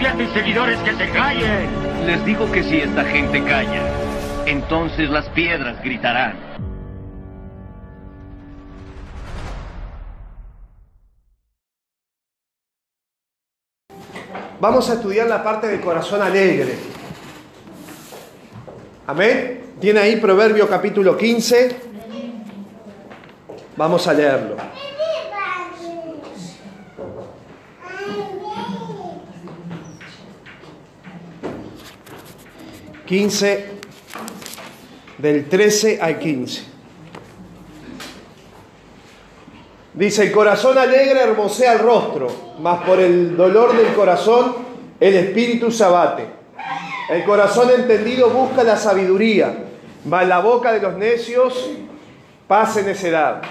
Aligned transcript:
A 0.00 0.34
seguidores 0.34 0.78
que 0.80 0.94
se 0.94 1.10
callen. 1.10 1.68
Les 2.06 2.24
digo 2.24 2.50
que 2.50 2.62
si 2.64 2.78
esta 2.78 3.04
gente 3.04 3.44
calla, 3.44 3.82
entonces 4.46 5.10
las 5.10 5.28
piedras 5.28 5.80
gritarán. 5.84 6.36
Vamos 14.58 14.88
a 14.88 14.94
estudiar 14.94 15.28
la 15.28 15.44
parte 15.44 15.68
del 15.68 15.80
corazón 15.80 16.22
alegre. 16.22 16.76
Amén. 19.06 19.74
Tiene 19.80 20.00
ahí 20.00 20.16
Proverbio 20.16 20.66
capítulo 20.66 21.16
15. 21.16 21.76
Vamos 23.76 24.08
a 24.08 24.14
leerlo. 24.14 24.69
Quince 33.10 33.66
del 35.18 35.48
13 35.48 35.98
al 36.00 36.16
15. 36.20 36.62
Dice, 39.94 40.22
el 40.22 40.30
corazón 40.30 40.78
alegre 40.78 41.20
hermosea 41.20 41.72
el 41.72 41.80
rostro, 41.80 42.28
mas 42.60 42.84
por 42.84 43.00
el 43.00 43.36
dolor 43.36 43.76
del 43.76 43.92
corazón 43.94 44.54
el 45.00 45.16
espíritu 45.16 45.72
se 45.72 45.82
abate. 45.82 46.24
El 47.08 47.24
corazón 47.24 47.70
entendido 47.70 48.30
busca 48.30 48.62
la 48.62 48.76
sabiduría, 48.76 49.56
mas 50.04 50.28
la 50.28 50.38
boca 50.38 50.70
de 50.70 50.78
los 50.78 50.96
necios 50.96 51.68
pase 52.46 52.84
necedad. 52.84 53.42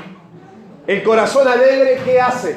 El 0.88 1.03
corazón 1.03 1.49
alegre, 1.49 1.99
¿qué 2.05 2.21
hace? 2.21 2.55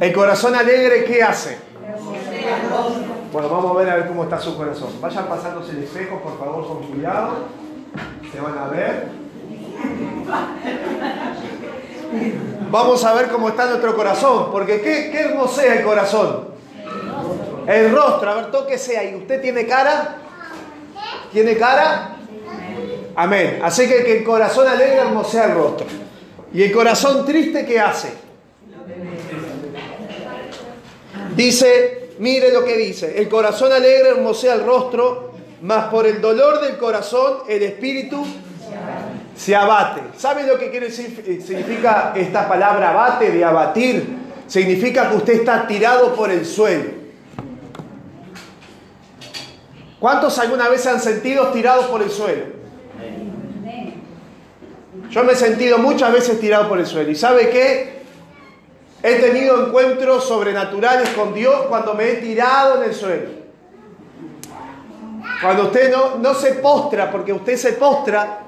El 0.00 0.12
corazón 0.12 0.56
alegre, 0.56 1.04
¿qué 1.04 1.22
hace? 1.22 1.68
Bueno, 3.32 3.48
vamos 3.50 3.70
a 3.72 3.78
ver 3.78 3.90
a 3.90 3.96
ver 3.96 4.06
cómo 4.08 4.24
está 4.24 4.40
su 4.40 4.56
corazón. 4.56 4.88
Vayan 5.00 5.26
pasándose 5.26 5.72
el 5.72 5.84
espejo, 5.84 6.18
por 6.20 6.38
favor, 6.38 6.66
con 6.66 6.82
cuidado. 6.84 7.46
Se 8.32 8.40
van 8.40 8.56
a 8.56 8.68
ver. 8.68 9.08
Vamos 12.70 13.04
a 13.04 13.14
ver 13.14 13.28
cómo 13.28 13.48
está 13.48 13.66
nuestro 13.66 13.94
corazón, 13.96 14.48
porque 14.50 14.80
¿qué, 14.80 15.10
qué 15.10 15.20
hermosea 15.20 15.74
el 15.74 15.84
corazón? 15.84 16.48
El 17.66 17.94
rostro, 17.94 18.30
a 18.30 18.34
ver, 18.34 18.50
tóquese 18.50 18.96
ahí. 18.96 19.14
¿Usted 19.14 19.42
tiene 19.42 19.66
cara? 19.66 20.16
¿Tiene 21.30 21.56
cara? 21.56 22.16
Amén. 23.14 23.60
Así 23.62 23.86
que, 23.86 24.04
que 24.04 24.18
el 24.18 24.24
corazón 24.24 24.66
alegre 24.66 24.96
hermosea 24.98 25.44
el 25.46 25.54
rostro. 25.54 25.86
¿Y 26.52 26.62
el 26.62 26.72
corazón 26.72 27.26
triste 27.26 27.66
qué 27.66 27.78
hace? 27.78 28.14
Dice, 31.36 31.97
mire 32.18 32.52
lo 32.52 32.64
que 32.64 32.76
dice, 32.76 33.18
el 33.18 33.28
corazón 33.28 33.72
alegre 33.72 34.10
hermosea 34.10 34.54
el 34.54 34.64
rostro, 34.64 35.32
mas 35.62 35.86
por 35.86 36.06
el 36.06 36.20
dolor 36.20 36.60
del 36.60 36.76
corazón 36.76 37.38
el 37.48 37.62
espíritu 37.62 38.24
se 39.36 39.54
abate. 39.54 40.00
¿Sabe 40.16 40.44
lo 40.44 40.58
que 40.58 40.70
quiere 40.70 40.86
decir, 40.86 41.42
significa 41.46 42.12
esta 42.16 42.48
palabra 42.48 42.90
abate, 42.90 43.30
de 43.30 43.44
abatir? 43.44 44.18
Significa 44.46 45.10
que 45.10 45.16
usted 45.16 45.32
está 45.34 45.66
tirado 45.66 46.14
por 46.14 46.30
el 46.30 46.44
suelo. 46.44 46.98
¿Cuántos 50.00 50.38
alguna 50.38 50.68
vez 50.68 50.82
se 50.82 50.90
han 50.90 51.00
sentido 51.00 51.48
tirados 51.48 51.86
por 51.86 52.02
el 52.02 52.10
suelo? 52.10 52.58
Yo 55.10 55.24
me 55.24 55.32
he 55.32 55.36
sentido 55.36 55.78
muchas 55.78 56.12
veces 56.12 56.40
tirado 56.40 56.68
por 56.68 56.78
el 56.78 56.86
suelo. 56.86 57.10
¿Y 57.10 57.14
sabe 57.14 57.50
qué? 57.50 57.97
He 59.02 59.14
tenido 59.16 59.66
encuentros 59.66 60.26
sobrenaturales 60.26 61.10
con 61.10 61.32
Dios 61.32 61.66
cuando 61.68 61.94
me 61.94 62.10
he 62.10 62.14
tirado 62.16 62.82
en 62.82 62.88
el 62.88 62.94
suelo. 62.94 63.38
Cuando 65.40 65.64
usted 65.64 65.94
no, 66.18 66.34
se 66.34 66.54
postra, 66.54 67.10
porque 67.10 67.32
usted 67.32 67.56
se 67.56 67.74
postra, 67.74 68.40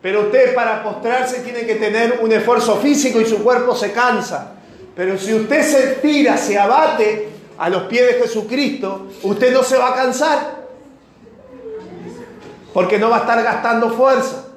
pero 0.00 0.22
usted 0.22 0.54
para 0.54 0.82
postrarse 0.82 1.40
tiene 1.40 1.64
que 1.64 1.76
tener 1.76 2.18
un 2.20 2.32
esfuerzo 2.32 2.76
físico 2.78 3.20
y 3.20 3.26
su 3.26 3.44
cuerpo 3.44 3.76
se 3.76 3.92
cansa. 3.92 4.54
Pero 4.96 5.16
si 5.16 5.34
usted 5.34 5.62
se 5.62 5.86
tira, 6.00 6.36
se 6.36 6.58
abate 6.58 7.28
a 7.56 7.68
los 7.68 7.84
pies 7.84 8.08
de 8.08 8.22
Jesucristo, 8.22 9.06
usted 9.22 9.52
no 9.52 9.62
se 9.62 9.78
va 9.78 9.90
a 9.90 9.94
cansar. 9.94 10.62
Porque 12.74 12.98
no 12.98 13.08
va 13.08 13.18
a 13.18 13.20
estar 13.20 13.40
gastando 13.40 13.90
fuerza. 13.90 14.48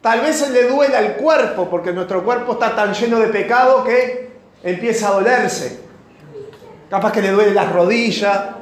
Tal 0.00 0.20
vez 0.20 0.36
se 0.36 0.50
le 0.50 0.64
duela 0.64 0.98
el 0.98 1.12
cuerpo, 1.14 1.70
porque 1.70 1.92
nuestro 1.92 2.24
cuerpo 2.24 2.54
está 2.54 2.74
tan 2.74 2.92
lleno 2.92 3.20
de 3.20 3.28
pecado 3.28 3.84
que 3.84 4.33
empieza 4.64 5.08
a 5.08 5.12
dolerse. 5.12 5.80
Capaz 6.90 7.12
que 7.12 7.22
le 7.22 7.30
duele 7.30 7.52
la 7.52 7.66
rodilla, 7.66 8.56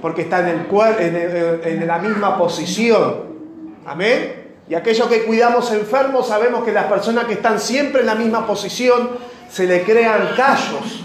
porque 0.00 0.22
está 0.22 0.40
en, 0.40 0.66
el, 0.66 1.60
en, 1.64 1.86
la 1.86 1.98
misma 1.98 2.36
posición. 2.38 3.36
Amén. 3.86 4.54
Y 4.68 4.74
aquellos 4.74 5.06
que 5.08 5.24
cuidamos 5.24 5.70
enfermos 5.72 6.26
sabemos 6.26 6.64
que 6.64 6.72
las 6.72 6.86
personas 6.86 7.26
que 7.26 7.34
están 7.34 7.60
siempre 7.60 8.00
en 8.00 8.06
la 8.06 8.14
misma 8.14 8.46
posición 8.46 9.10
se 9.48 9.66
le 9.66 9.82
crean 9.82 10.30
callos 10.36 11.04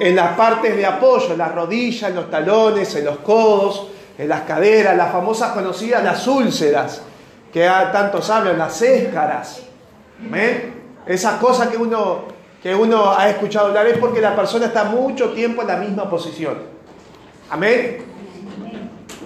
en 0.00 0.16
las 0.16 0.32
partes 0.32 0.74
de 0.76 0.86
apoyo, 0.86 1.32
en 1.32 1.38
las 1.38 1.54
rodillas, 1.54 2.10
en 2.10 2.16
los 2.16 2.30
talones, 2.30 2.94
en 2.96 3.04
los 3.04 3.18
codos, 3.18 3.88
en 4.18 4.28
las 4.28 4.42
caderas, 4.42 4.96
las 4.96 5.12
famosas 5.12 5.52
conocidas 5.52 6.02
las 6.02 6.26
úlceras, 6.26 7.02
que 7.52 7.66
tantos 7.92 8.28
hablan, 8.30 8.58
las 8.58 8.80
éscaras. 8.80 9.62
¿Ven? 10.18 10.79
Esas 11.06 11.40
cosas 11.40 11.68
que 11.68 11.76
uno, 11.76 12.24
que 12.62 12.74
uno 12.74 13.12
ha 13.16 13.28
escuchado 13.28 13.68
hablar 13.68 13.86
es 13.86 13.98
porque 13.98 14.20
la 14.20 14.36
persona 14.36 14.66
está 14.66 14.84
mucho 14.84 15.30
tiempo 15.30 15.62
en 15.62 15.68
la 15.68 15.76
misma 15.76 16.08
posición. 16.08 16.58
Amén. 17.50 18.04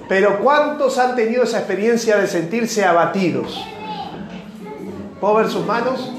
Pero 0.09 0.39
¿cuántos 0.39 0.99
han 0.99 1.17
tenido 1.17 1.45
esa 1.45 1.59
experiencia 1.59 2.17
de 2.17 2.27
sentirse 2.27 2.85
abatidos? 2.85 3.65
¿Puedo 5.21 5.35
ver 5.35 5.49
sus 5.49 5.65
manos? 5.65 6.13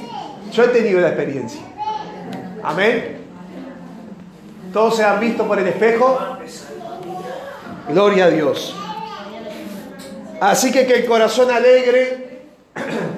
Yo 0.52 0.64
he 0.64 0.68
tenido 0.70 1.00
la 1.00 1.10
experiencia. 1.10 1.62
Amén. 2.64 3.18
¿Todos 4.74 4.98
se 4.98 5.04
han 5.04 5.20
visto 5.20 5.48
por 5.48 5.60
el 5.60 5.68
espejo? 5.68 6.20
Gloria 7.90 8.26
a 8.26 8.30
Dios. 8.30 8.76
Así 10.42 10.72
que 10.72 10.86
que 10.86 10.96
el 10.96 11.06
corazón 11.06 11.50
alegre 11.52 12.42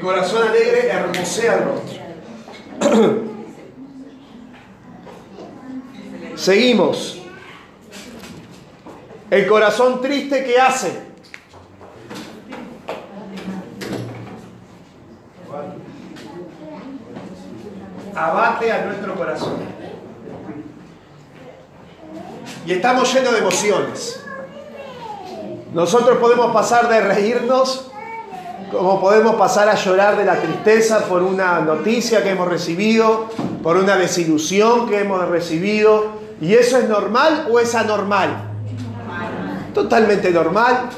El 0.00 0.06
corazón 0.06 0.48
alegre 0.48 0.88
hermosea 0.88 1.58
el. 1.58 2.00
Seguimos. 6.36 7.20
El 9.30 9.46
corazón 9.46 10.00
triste, 10.00 10.42
¿qué 10.42 10.58
hace? 10.58 11.02
Abate 18.14 18.72
a 18.72 18.86
nuestro 18.86 19.14
corazón. 19.16 19.58
y 22.64 22.72
estamos 22.72 23.12
llenos 23.12 23.32
de 23.32 23.38
emociones. 23.38 24.24
Nosotros 25.74 26.16
podemos 26.16 26.54
pasar 26.54 26.88
de 26.88 27.02
reírnos 27.02 27.89
como 28.70 29.00
podemos 29.00 29.34
pasar 29.34 29.68
a 29.68 29.74
llorar 29.74 30.16
de 30.16 30.24
la 30.24 30.36
tristeza 30.36 31.00
por 31.00 31.22
una 31.22 31.60
noticia 31.60 32.22
que 32.22 32.30
hemos 32.30 32.48
recibido, 32.48 33.28
por 33.62 33.76
una 33.76 33.96
desilusión 33.96 34.88
que 34.88 35.00
hemos 35.00 35.28
recibido. 35.28 36.20
¿Y 36.40 36.54
eso 36.54 36.78
es 36.78 36.88
normal 36.88 37.48
o 37.50 37.58
es 37.58 37.74
anormal? 37.74 38.50
Totalmente 39.74 40.30
normal. 40.30 40.88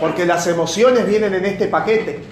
Porque 0.00 0.26
las 0.26 0.46
emociones 0.46 1.06
vienen 1.06 1.34
en 1.34 1.44
este 1.44 1.66
paquete. 1.66 2.24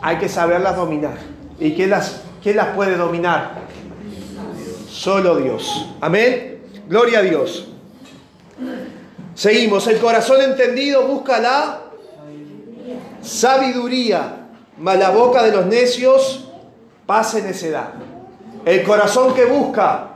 Hay 0.00 0.18
que 0.18 0.28
saberlas 0.28 0.76
dominar. 0.76 1.18
¿Y 1.58 1.72
quién 1.74 1.90
las, 1.90 2.22
quién 2.42 2.56
las 2.56 2.68
puede 2.68 2.96
dominar? 2.96 3.65
Solo 4.96 5.36
Dios. 5.36 5.84
Amén. 6.00 6.62
Gloria 6.88 7.18
a 7.18 7.22
Dios. 7.22 7.68
Seguimos. 9.34 9.86
El 9.88 9.98
corazón 9.98 10.40
entendido 10.40 11.06
busca 11.06 11.38
la 11.38 11.82
sabiduría, 13.20 14.46
mas 14.78 14.98
la 14.98 15.10
boca 15.10 15.42
de 15.42 15.52
los 15.52 15.66
necios 15.66 16.48
pase 17.04 17.42
necedad. 17.42 17.90
El 18.64 18.82
corazón 18.84 19.34
que 19.34 19.44
busca 19.44 20.15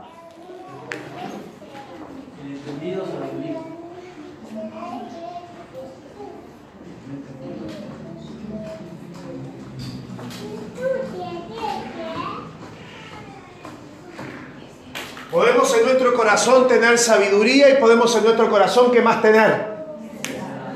en 15.81 15.87
nuestro 15.87 16.13
corazón 16.13 16.67
tener 16.67 16.97
sabiduría 16.97 17.69
y 17.69 17.77
podemos 17.77 18.15
en 18.15 18.23
nuestro 18.23 18.49
corazón, 18.49 18.91
¿qué 18.91 19.01
más 19.01 19.21
tener? 19.21 19.71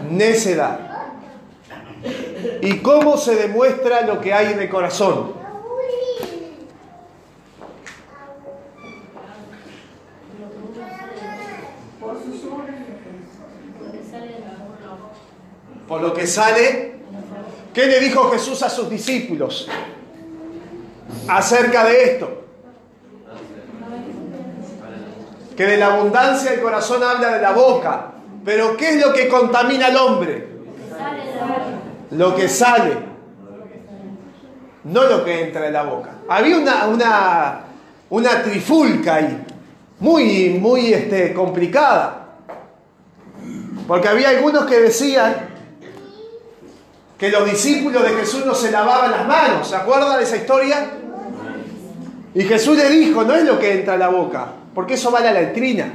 Necedad. 0.10 0.80
¿Y 2.62 2.80
cómo 2.80 3.18
se 3.18 3.36
demuestra 3.36 4.02
lo 4.02 4.20
que 4.20 4.34
hay 4.34 4.54
en 4.54 4.62
el 4.62 4.70
corazón? 4.70 5.34
Por 15.88 16.02
lo 16.02 16.14
que 16.14 16.26
sale, 16.26 16.96
¿qué 17.74 17.86
le 17.86 18.00
dijo 18.00 18.32
Jesús 18.32 18.64
a 18.64 18.70
sus 18.70 18.90
discípulos 18.90 19.70
acerca 21.28 21.86
de 21.86 22.04
esto? 22.04 22.45
Que 25.56 25.66
de 25.66 25.78
la 25.78 25.88
abundancia 25.94 26.52
del 26.52 26.62
corazón 26.62 27.04
habla 27.04 27.30
de 27.30 27.42
la 27.42 27.52
boca. 27.52 28.12
Pero 28.44 28.78
¿qué 28.78 28.90
es 28.90 29.06
lo 29.06 29.14
que 29.14 29.28
contamina 29.28 29.88
al 29.88 29.98
hombre? 29.98 30.48
Lo 32.12 32.36
que 32.36 32.48
sale. 32.48 32.98
No 34.84 35.04
lo 35.04 35.26
que 35.26 35.48
entra 35.48 35.66
en 35.66 35.74
la 35.74 35.84
boca. 35.84 36.12
Había 36.30 36.58
una, 36.58 36.86
una, 36.86 37.60
una 38.10 38.44
trifulca 38.44 39.16
ahí, 39.16 39.44
muy, 40.00 40.50
muy 40.60 40.94
este, 40.94 41.34
complicada. 41.34 42.26
Porque 43.88 44.08
había 44.08 44.30
algunos 44.30 44.66
que 44.66 44.80
decían 44.80 45.56
que 47.18 47.30
los 47.30 47.46
discípulos 47.46 48.04
de 48.04 48.10
Jesús 48.10 48.46
no 48.46 48.54
se 48.54 48.72
lavaban 48.72 49.12
las 49.12 49.28
manos. 49.28 49.68
¿Se 49.70 49.76
acuerda 49.76 50.18
de 50.18 50.24
esa 50.24 50.36
historia? 50.36 50.92
Y 52.36 52.44
Jesús 52.44 52.78
le 52.78 52.90
dijo, 52.90 53.24
no 53.24 53.34
es 53.34 53.44
lo 53.44 53.58
que 53.58 53.80
entra 53.80 53.94
en 53.94 54.02
la 54.02 54.10
boca, 54.10 54.50
porque 54.76 54.96
eso 54.96 55.10
va 55.10 55.20
a 55.20 55.24
la 55.24 55.32
letrina. 55.32 55.92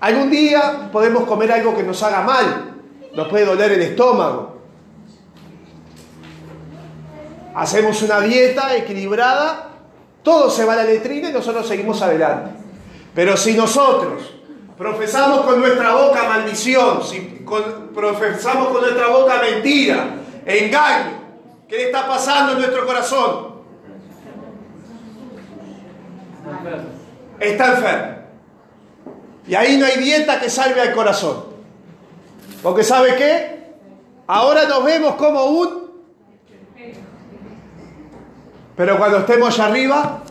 Algún 0.00 0.30
día 0.30 0.90
podemos 0.92 1.22
comer 1.24 1.52
algo 1.52 1.76
que 1.76 1.84
nos 1.84 2.02
haga 2.02 2.22
mal, 2.22 2.74
nos 3.14 3.28
puede 3.28 3.44
doler 3.44 3.72
el 3.72 3.82
estómago. 3.82 4.60
Hacemos 7.54 8.02
una 8.02 8.20
dieta 8.20 8.74
equilibrada, 8.74 9.68
todo 10.24 10.50
se 10.50 10.64
va 10.64 10.72
a 10.72 10.76
la 10.76 10.84
letrina 10.84 11.30
y 11.30 11.32
nosotros 11.32 11.68
seguimos 11.68 12.02
adelante. 12.02 12.50
Pero 13.14 13.36
si 13.36 13.54
nosotros 13.54 14.34
profesamos 14.76 15.42
con 15.42 15.60
nuestra 15.60 15.94
boca 15.94 16.24
maldición, 16.28 17.04
si 17.04 17.46
profesamos 17.94 18.68
con 18.68 18.80
nuestra 18.80 19.06
boca 19.08 19.40
mentira, 19.40 20.16
engaño, 20.44 21.12
¿qué 21.68 21.76
le 21.76 21.84
está 21.84 22.08
pasando 22.08 22.52
en 22.52 22.58
nuestro 22.58 22.84
corazón? 22.86 23.52
Está 27.42 27.76
enfermo. 27.76 28.22
Y 29.46 29.54
ahí 29.54 29.76
no 29.76 29.86
hay 29.86 29.98
dieta 29.98 30.40
que 30.40 30.48
salve 30.48 30.80
al 30.80 30.92
corazón. 30.92 31.44
Porque 32.62 32.84
¿sabe 32.84 33.16
qué? 33.16 33.74
Ahora 34.26 34.66
nos 34.66 34.84
vemos 34.84 35.16
como 35.16 35.44
un... 35.44 35.82
Pero 38.76 38.96
cuando 38.96 39.18
estemos 39.18 39.58
allá 39.58 39.68
arriba, 39.68 40.22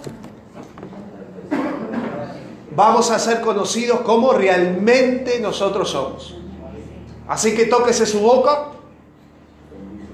vamos 2.76 3.12
a 3.12 3.20
ser 3.20 3.42
conocidos 3.42 4.02
como 4.02 4.34
realmente 4.34 5.40
nosotros 5.40 5.90
somos. 5.90 6.36
Así 7.28 7.56
que 7.56 7.66
tóquese 7.66 8.06
su 8.06 8.20
boca. 8.20 8.70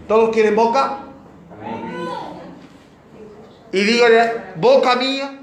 ¿Todos 0.07 0.29
quieren 0.31 0.55
boca? 0.55 0.99
Y 3.71 3.83
dígale, 3.83 4.33
boca 4.55 4.95
mía, 4.95 5.36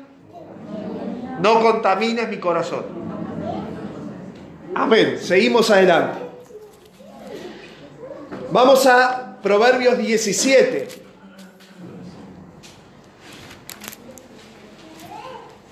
no 1.44 1.61
contamines 1.61 2.26
mi 2.31 2.38
corazón. 2.38 2.87
Amén. 4.75 5.19
Seguimos 5.20 5.70
adelante. 5.70 6.19
Vamos 8.50 8.87
a 8.87 9.37
Proverbios 9.43 9.99
17. 9.99 10.88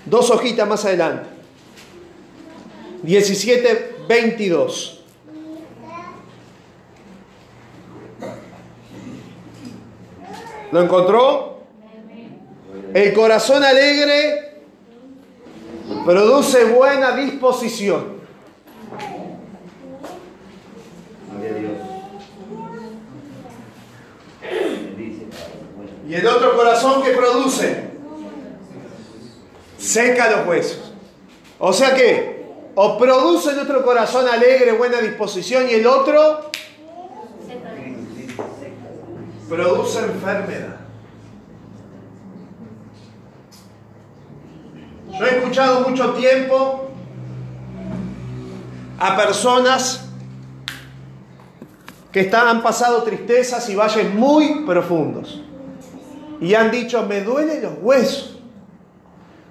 Dos 0.05 0.29
hojitas 0.29 0.67
más 0.67 0.85
adelante. 0.85 1.27
17, 3.01 3.95
22. 4.07 5.03
¿Lo 10.71 10.83
encontró? 10.83 11.63
El 12.93 13.11
corazón 13.13 13.63
alegre 13.63 14.52
Produce 16.05 16.65
buena 16.65 17.15
disposición. 17.15 18.13
Y 26.07 26.15
el 26.15 26.27
otro 26.27 26.55
corazón 26.55 27.01
que 27.01 27.11
produce 27.11 27.91
seca 29.77 30.29
los 30.31 30.47
huesos. 30.47 30.93
O 31.59 31.73
sea 31.73 31.95
que 31.95 32.45
o 32.75 32.97
produce 32.97 33.53
nuestro 33.53 33.83
corazón 33.83 34.27
alegre, 34.27 34.71
buena 34.73 34.99
disposición 34.99 35.69
y 35.69 35.73
el 35.73 35.87
otro 35.87 36.49
produce 39.49 39.99
enfermedad. 39.99 40.72
Yo 45.17 45.25
he 45.25 45.37
escuchado 45.37 45.87
mucho 45.87 46.13
tiempo 46.13 46.89
a 48.99 49.15
personas 49.15 50.09
que 52.11 52.31
han 52.33 52.63
pasado 52.63 53.03
tristezas 53.03 53.67
y 53.69 53.75
valles 53.75 54.13
muy 54.13 54.63
profundos. 54.65 55.41
Y 56.41 56.55
han 56.55 56.71
dicho, 56.71 57.03
me 57.03 57.21
duelen 57.21 57.61
los 57.61 57.73
huesos. 57.81 58.39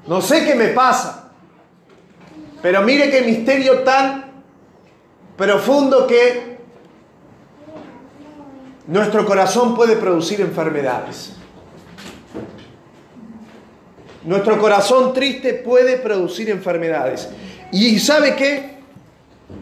No 0.07 0.21
sé 0.21 0.45
qué 0.45 0.55
me 0.55 0.69
pasa. 0.69 1.31
Pero 2.61 2.83
mire 2.83 3.11
qué 3.11 3.23
misterio 3.23 3.81
tan 3.81 4.45
profundo 5.37 6.07
que 6.07 6.59
nuestro 8.87 9.25
corazón 9.25 9.75
puede 9.75 9.97
producir 9.97 10.41
enfermedades. 10.41 11.37
Nuestro 14.25 14.59
corazón 14.59 15.13
triste 15.13 15.55
puede 15.55 15.99
producir 15.99 16.49
enfermedades. 16.49 17.29
Y 17.73 17.99
sabe 17.99 18.37
qué? 18.37 18.73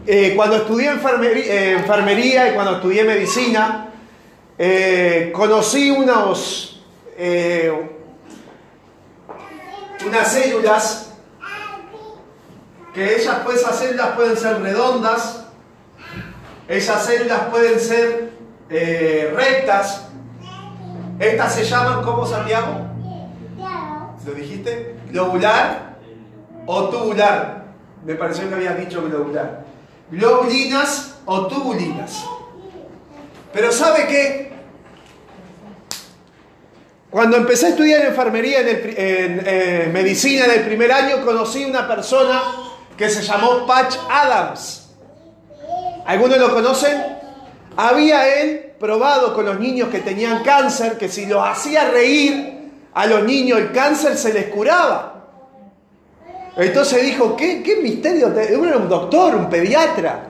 Eh, 0.05 0.33
cuando 0.35 0.57
estudié 0.57 0.89
eh, 0.89 1.71
enfermería, 1.73 2.49
y 2.49 2.53
cuando 2.53 2.75
estudié 2.75 3.03
medicina, 3.03 3.89
eh, 4.57 5.31
conocí 5.33 5.89
unos, 5.89 6.83
unas 10.05 10.31
células 10.31 11.13
que 12.93 13.15
ellas, 13.15 13.37
pues, 13.43 13.61
esas 13.61 13.79
células 13.79 14.07
pueden 14.15 14.37
ser 14.37 14.61
redondas, 14.61 15.45
esas 16.67 17.05
células 17.05 17.41
pueden 17.49 17.79
ser 17.79 18.31
rectas, 19.33 20.07
Estas 21.19 21.53
se 21.53 21.63
llaman, 21.65 22.01
¿cómo 22.01 22.25
Santiago? 22.25 22.90
¿Lo 24.25 24.33
dijiste? 24.33 24.95
¿Globular 25.09 25.97
o 26.65 26.89
tubular? 26.89 27.65
Me 28.05 28.15
pareció 28.15 28.47
que 28.47 28.55
habías 28.55 28.77
dicho 28.77 29.03
globular. 29.03 29.63
Globulinas 30.11 31.15
o 31.25 31.47
tubulinas. 31.47 32.23
Pero 33.53 33.71
¿sabe 33.71 34.07
qué? 34.07 34.51
Cuando 37.09 37.37
empecé 37.37 37.65
a 37.65 37.69
estudiar 37.69 38.05
enfermería 38.05 38.61
en, 38.61 38.67
eh, 39.45 39.89
medicina 39.91 40.45
en 40.45 40.51
el 40.51 40.61
primer 40.61 40.91
año, 40.91 41.25
conocí 41.25 41.65
una 41.65 41.87
persona 41.87 42.41
que 42.97 43.09
se 43.09 43.21
llamó 43.21 43.65
Patch 43.65 43.97
Adams. 44.09 44.89
¿Algunos 46.05 46.37
lo 46.37 46.53
conocen? 46.53 47.17
Había 47.75 48.41
él 48.41 48.73
probado 48.79 49.33
con 49.33 49.45
los 49.45 49.59
niños 49.59 49.89
que 49.89 49.99
tenían 49.99 50.43
cáncer 50.43 50.97
que 50.97 51.09
si 51.09 51.25
los 51.25 51.45
hacía 51.45 51.89
reír 51.89 52.60
a 52.93 53.05
los 53.05 53.23
niños 53.23 53.59
el 53.59 53.71
cáncer 53.71 54.17
se 54.17 54.33
les 54.33 54.47
curaba. 54.47 55.11
Entonces 56.57 57.05
dijo, 57.05 57.35
¿qué, 57.35 57.79
misterio? 57.81 58.27
Uno 58.27 58.67
era 58.67 58.77
un 58.77 58.89
doctor, 58.89 59.35
un 59.35 59.49
pediatra. 59.49 60.27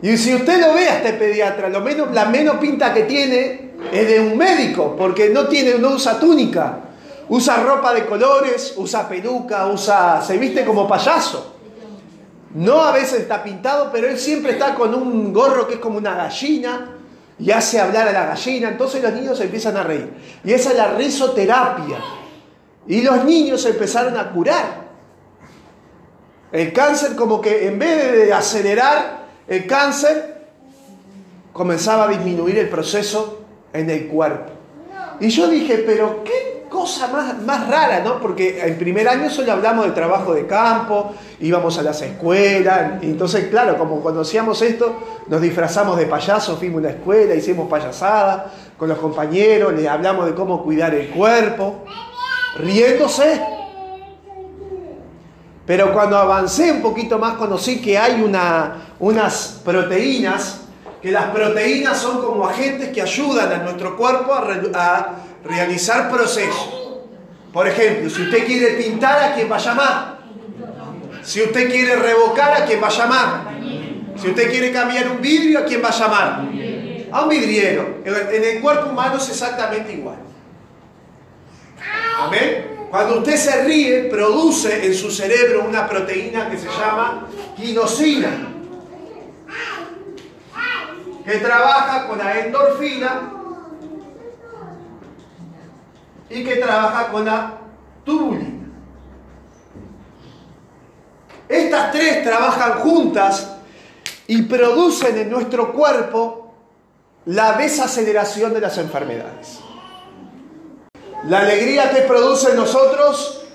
Y 0.00 0.16
si 0.16 0.34
usted 0.34 0.60
lo 0.60 0.74
ve 0.74 0.88
a 0.88 0.98
este 0.98 1.14
pediatra, 1.14 1.68
lo 1.68 1.80
menos, 1.80 2.12
la 2.12 2.26
menos 2.26 2.58
pinta 2.58 2.94
que 2.94 3.02
tiene 3.02 3.72
es 3.92 4.08
de 4.08 4.20
un 4.20 4.38
médico, 4.38 4.94
porque 4.96 5.30
no, 5.30 5.48
tiene, 5.48 5.74
no 5.78 5.90
usa 5.90 6.20
túnica, 6.20 6.78
usa 7.28 7.56
ropa 7.56 7.92
de 7.92 8.06
colores, 8.06 8.74
usa 8.76 9.08
peluca, 9.08 9.66
usa, 9.66 10.22
se 10.22 10.38
viste 10.38 10.64
como 10.64 10.86
payaso. 10.86 11.56
No 12.54 12.80
a 12.80 12.92
veces 12.92 13.22
está 13.22 13.42
pintado, 13.42 13.90
pero 13.92 14.08
él 14.08 14.18
siempre 14.18 14.52
está 14.52 14.74
con 14.76 14.94
un 14.94 15.32
gorro 15.32 15.66
que 15.66 15.74
es 15.74 15.80
como 15.80 15.98
una 15.98 16.14
gallina 16.14 16.97
y 17.38 17.50
hace 17.50 17.80
hablar 17.80 18.08
a 18.08 18.12
la 18.12 18.26
gallina. 18.26 18.68
Entonces 18.68 19.02
los 19.02 19.12
niños 19.12 19.40
empiezan 19.40 19.76
a 19.76 19.82
reír. 19.82 20.10
Y 20.44 20.52
esa 20.52 20.70
es 20.70 20.76
la 20.76 20.94
risoterapia. 20.94 21.98
Y 22.86 23.02
los 23.02 23.24
niños 23.24 23.64
empezaron 23.66 24.16
a 24.16 24.30
curar. 24.30 24.88
El 26.50 26.72
cáncer 26.72 27.14
como 27.14 27.40
que 27.40 27.66
en 27.66 27.78
vez 27.78 28.12
de 28.12 28.32
acelerar 28.32 29.26
el 29.46 29.66
cáncer, 29.66 30.46
comenzaba 31.52 32.04
a 32.04 32.08
disminuir 32.08 32.58
el 32.58 32.68
proceso 32.68 33.42
en 33.72 33.90
el 33.90 34.06
cuerpo. 34.06 34.52
Y 35.20 35.28
yo 35.28 35.48
dije, 35.48 35.78
pero 35.86 36.22
qué 36.22 36.47
cosa 36.78 37.08
más, 37.08 37.42
más 37.42 37.68
rara, 37.68 38.00
¿no? 38.04 38.20
Porque 38.20 38.64
en 38.64 38.78
primer 38.78 39.08
año 39.08 39.28
solo 39.28 39.50
hablamos 39.50 39.86
de 39.86 39.92
trabajo 39.92 40.32
de 40.32 40.46
campo, 40.46 41.12
íbamos 41.40 41.76
a 41.76 41.82
las 41.82 42.00
escuelas, 42.02 43.02
entonces, 43.02 43.48
claro, 43.48 43.76
como 43.76 44.00
conocíamos 44.00 44.62
esto, 44.62 44.94
nos 45.26 45.40
disfrazamos 45.40 45.96
de 45.96 46.06
payasos, 46.06 46.56
fuimos 46.56 46.78
a 46.80 46.84
la 46.84 46.90
escuela, 46.90 47.34
hicimos 47.34 47.68
payasada 47.68 48.52
con 48.76 48.88
los 48.88 48.98
compañeros, 48.98 49.72
le 49.74 49.88
hablamos 49.88 50.26
de 50.26 50.34
cómo 50.34 50.62
cuidar 50.62 50.94
el 50.94 51.08
cuerpo, 51.10 51.84
riéndose. 52.58 53.42
Pero 55.66 55.92
cuando 55.92 56.16
avancé 56.16 56.70
un 56.70 56.80
poquito 56.80 57.18
más 57.18 57.34
conocí 57.34 57.82
que 57.82 57.98
hay 57.98 58.22
una, 58.22 58.94
unas 59.00 59.60
proteínas, 59.64 60.60
que 61.02 61.10
las 61.10 61.26
proteínas 61.30 61.98
son 61.98 62.22
como 62.22 62.46
agentes 62.46 62.90
que 62.90 63.02
ayudan 63.02 63.52
a 63.52 63.58
nuestro 63.64 63.96
cuerpo 63.96 64.32
a 64.32 65.14
realizar 65.44 66.10
procesos. 66.10 66.74
Por 67.52 67.66
ejemplo, 67.66 68.10
si 68.10 68.22
usted 68.22 68.46
quiere 68.46 68.74
pintar, 68.82 69.22
¿a 69.22 69.34
quién 69.34 69.50
va 69.50 69.56
a 69.56 69.60
llamar? 69.60 70.18
Si 71.22 71.42
usted 71.42 71.70
quiere 71.70 71.96
revocar, 71.96 72.62
¿a 72.62 72.64
quién 72.64 72.82
va 72.82 72.88
a 72.88 72.90
llamar? 72.90 73.48
Si 74.16 74.28
usted 74.28 74.50
quiere 74.50 74.72
cambiar 74.72 75.10
un 75.10 75.20
vidrio, 75.20 75.60
¿a 75.60 75.64
quién 75.64 75.82
va 75.82 75.88
a 75.88 75.98
llamar? 75.98 76.48
A 77.10 77.22
un 77.22 77.28
vidriero. 77.28 77.98
En 78.04 78.44
el 78.44 78.60
cuerpo 78.60 78.90
humano 78.90 79.16
es 79.16 79.28
exactamente 79.28 79.92
igual. 79.92 80.18
Amén. 82.18 82.78
Cuando 82.90 83.18
usted 83.18 83.36
se 83.36 83.64
ríe, 83.64 84.04
produce 84.04 84.86
en 84.86 84.94
su 84.94 85.10
cerebro 85.10 85.64
una 85.68 85.86
proteína 85.86 86.48
que 86.50 86.56
se 86.56 86.68
llama 86.68 87.28
quinosina, 87.56 88.30
que 91.24 91.38
trabaja 91.38 92.06
con 92.08 92.18
la 92.18 92.40
endorfina 92.40 93.37
y 96.30 96.44
que 96.44 96.56
trabaja 96.56 97.08
con 97.10 97.24
la 97.24 97.58
tubulina. 98.04 98.66
Estas 101.48 101.92
tres 101.92 102.22
trabajan 102.22 102.80
juntas 102.80 103.56
y 104.26 104.42
producen 104.42 105.16
en 105.16 105.30
nuestro 105.30 105.72
cuerpo 105.72 106.52
la 107.24 107.54
desaceleración 107.54 108.52
de 108.52 108.60
las 108.60 108.76
enfermedades. 108.78 109.60
La 111.24 111.40
alegría 111.40 111.90
que 111.90 112.02
produce 112.02 112.50
en 112.50 112.56
nosotros 112.56 113.46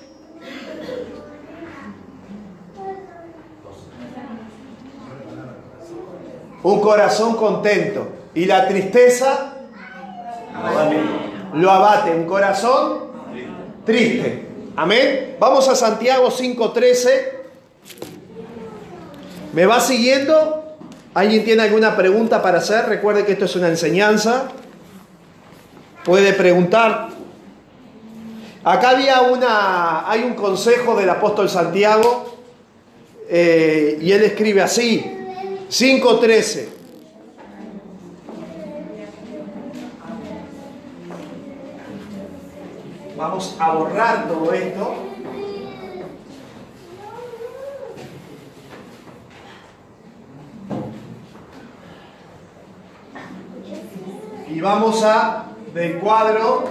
un 6.63 6.81
corazón 6.81 7.35
contento 7.35 8.07
y 8.33 8.45
la 8.45 8.67
tristeza 8.67 9.53
lo 11.53 11.71
abate, 11.71 12.11
un 12.11 12.25
corazón 12.25 12.99
triste. 13.85 14.47
Amén. 14.75 15.37
Vamos 15.39 15.67
a 15.69 15.75
Santiago 15.75 16.29
5:13. 16.29 17.43
¿Me 19.53 19.65
va 19.65 19.79
siguiendo? 19.79 20.77
¿Alguien 21.13 21.45
tiene 21.45 21.61
alguna 21.61 21.95
pregunta 21.95 22.41
para 22.41 22.57
hacer? 22.57 22.85
Recuerde 22.87 23.23
que 23.25 23.33
esto 23.33 23.45
es 23.45 23.55
una 23.55 23.67
enseñanza. 23.67 24.49
Puede 26.03 26.33
preguntar. 26.33 27.09
Acá 28.63 28.91
había 28.91 29.21
una, 29.21 30.09
hay 30.09 30.23
un 30.23 30.33
consejo 30.33 30.95
del 30.95 31.09
apóstol 31.09 31.49
Santiago 31.49 32.37
eh, 33.29 33.99
y 34.01 34.11
él 34.11 34.23
escribe 34.23 34.61
así, 34.61 35.03
5.13. 35.69 36.67
Vamos 43.23 43.55
a 43.57 43.71
borrar 43.71 44.27
todo 44.27 44.51
esto. 44.51 44.95
Y 54.49 54.59
vamos 54.59 55.01
a 55.05 55.45
del 55.73 55.99
cuadro 55.99 56.65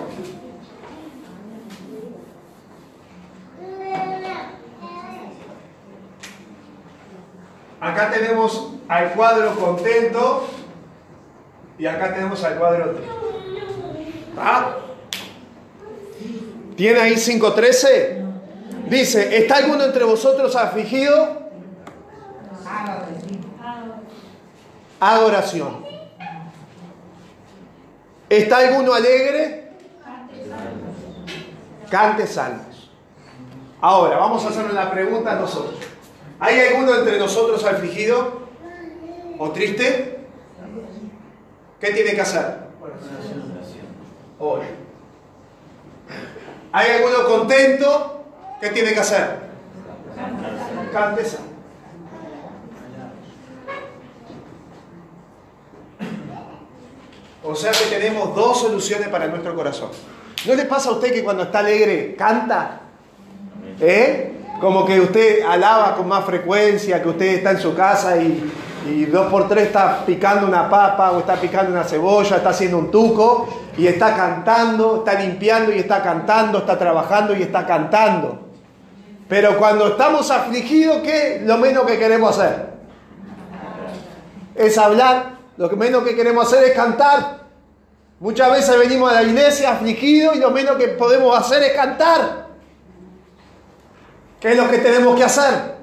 Acá 7.80 8.10
tenemos 8.10 8.74
al 8.88 9.12
cuadro 9.12 9.54
contento 9.56 10.44
y 11.78 11.86
acá 11.86 12.12
tenemos 12.12 12.44
al 12.44 12.58
cuadro 12.58 12.90
triste. 12.90 13.10
¿Tiene 16.76 17.00
ahí 17.00 17.14
5.13? 17.14 18.22
Dice, 18.88 19.36
¿está 19.38 19.56
alguno 19.56 19.84
entre 19.84 20.04
vosotros 20.04 20.54
afligido? 20.56 21.42
Haga 25.00 25.24
oración. 25.24 25.84
¿Está 28.28 28.58
alguno 28.58 28.94
alegre? 28.94 29.72
Cante 31.90 32.26
salmos. 32.26 32.90
Ahora, 33.80 34.16
vamos 34.16 34.44
a 34.44 34.48
hacer 34.48 34.64
una 34.64 34.90
pregunta 34.90 35.32
a 35.32 35.36
nosotros. 35.36 35.80
¿Hay 36.38 36.58
alguno 36.60 36.94
entre 36.94 37.18
nosotros 37.18 37.64
afligido 37.64 38.48
o 39.38 39.50
triste? 39.50 40.20
¿Qué 41.80 41.90
tiene 41.90 42.14
que 42.14 42.20
hacer? 42.20 42.58
Hoy. 44.38 44.81
¿Hay 46.72 46.90
alguno 46.90 47.26
contento? 47.26 48.24
¿Qué 48.60 48.70
tiene 48.70 48.94
que 48.94 49.00
hacer? 49.00 49.40
Cante 50.92 51.24
salmos. 51.24 51.52
O 57.44 57.56
sea 57.56 57.72
que 57.72 57.84
tenemos 57.96 58.34
dos 58.34 58.60
soluciones 58.60 59.08
para 59.08 59.26
nuestro 59.26 59.54
corazón. 59.54 59.90
¿No 60.46 60.54
le 60.54 60.64
pasa 60.64 60.90
a 60.90 60.92
usted 60.92 61.12
que 61.12 61.22
cuando 61.22 61.42
está 61.42 61.58
alegre 61.58 62.14
canta? 62.16 62.80
¿Eh? 63.80 64.32
Como 64.60 64.86
que 64.86 65.00
usted 65.00 65.42
alaba 65.42 65.96
con 65.96 66.08
más 66.08 66.24
frecuencia, 66.24 67.02
que 67.02 67.08
usted 67.08 67.26
está 67.26 67.50
en 67.50 67.60
su 67.60 67.74
casa 67.74 68.16
y, 68.16 68.50
y 68.86 69.04
dos 69.06 69.26
por 69.30 69.48
tres 69.48 69.68
está 69.68 70.04
picando 70.04 70.46
una 70.46 70.68
papa 70.68 71.12
o 71.12 71.20
está 71.20 71.36
picando 71.36 71.72
una 71.72 71.84
cebolla, 71.84 72.36
está 72.36 72.50
haciendo 72.50 72.78
un 72.78 72.90
tuco 72.90 73.48
y 73.76 73.86
está 73.86 74.14
cantando, 74.16 75.04
está 75.06 75.20
limpiando 75.20 75.72
y 75.72 75.78
está 75.78 76.02
cantando, 76.02 76.58
está 76.58 76.78
trabajando 76.78 77.36
y 77.36 77.42
está 77.42 77.66
cantando. 77.66 78.38
Pero 79.28 79.56
cuando 79.58 79.88
estamos 79.88 80.30
afligidos, 80.30 80.98
¿qué? 80.98 81.42
Lo 81.44 81.58
menos 81.58 81.84
que 81.84 81.98
queremos 81.98 82.38
hacer 82.38 82.72
es 84.54 84.76
hablar 84.76 85.32
lo 85.56 85.68
menos 85.70 86.02
que 86.02 86.16
queremos 86.16 86.46
hacer 86.46 86.64
es 86.64 86.72
cantar. 86.72 87.42
Muchas 88.20 88.50
veces 88.50 88.78
venimos 88.78 89.10
a 89.10 89.14
la 89.14 89.22
iglesia 89.22 89.72
afligidos 89.72 90.36
y 90.36 90.40
lo 90.40 90.50
menos 90.50 90.76
que 90.76 90.88
podemos 90.88 91.38
hacer 91.38 91.62
es 91.62 91.72
cantar. 91.72 92.46
¿Qué 94.40 94.52
es 94.52 94.56
lo 94.56 94.68
que 94.68 94.78
tenemos 94.78 95.16
que 95.16 95.24
hacer? 95.24 95.76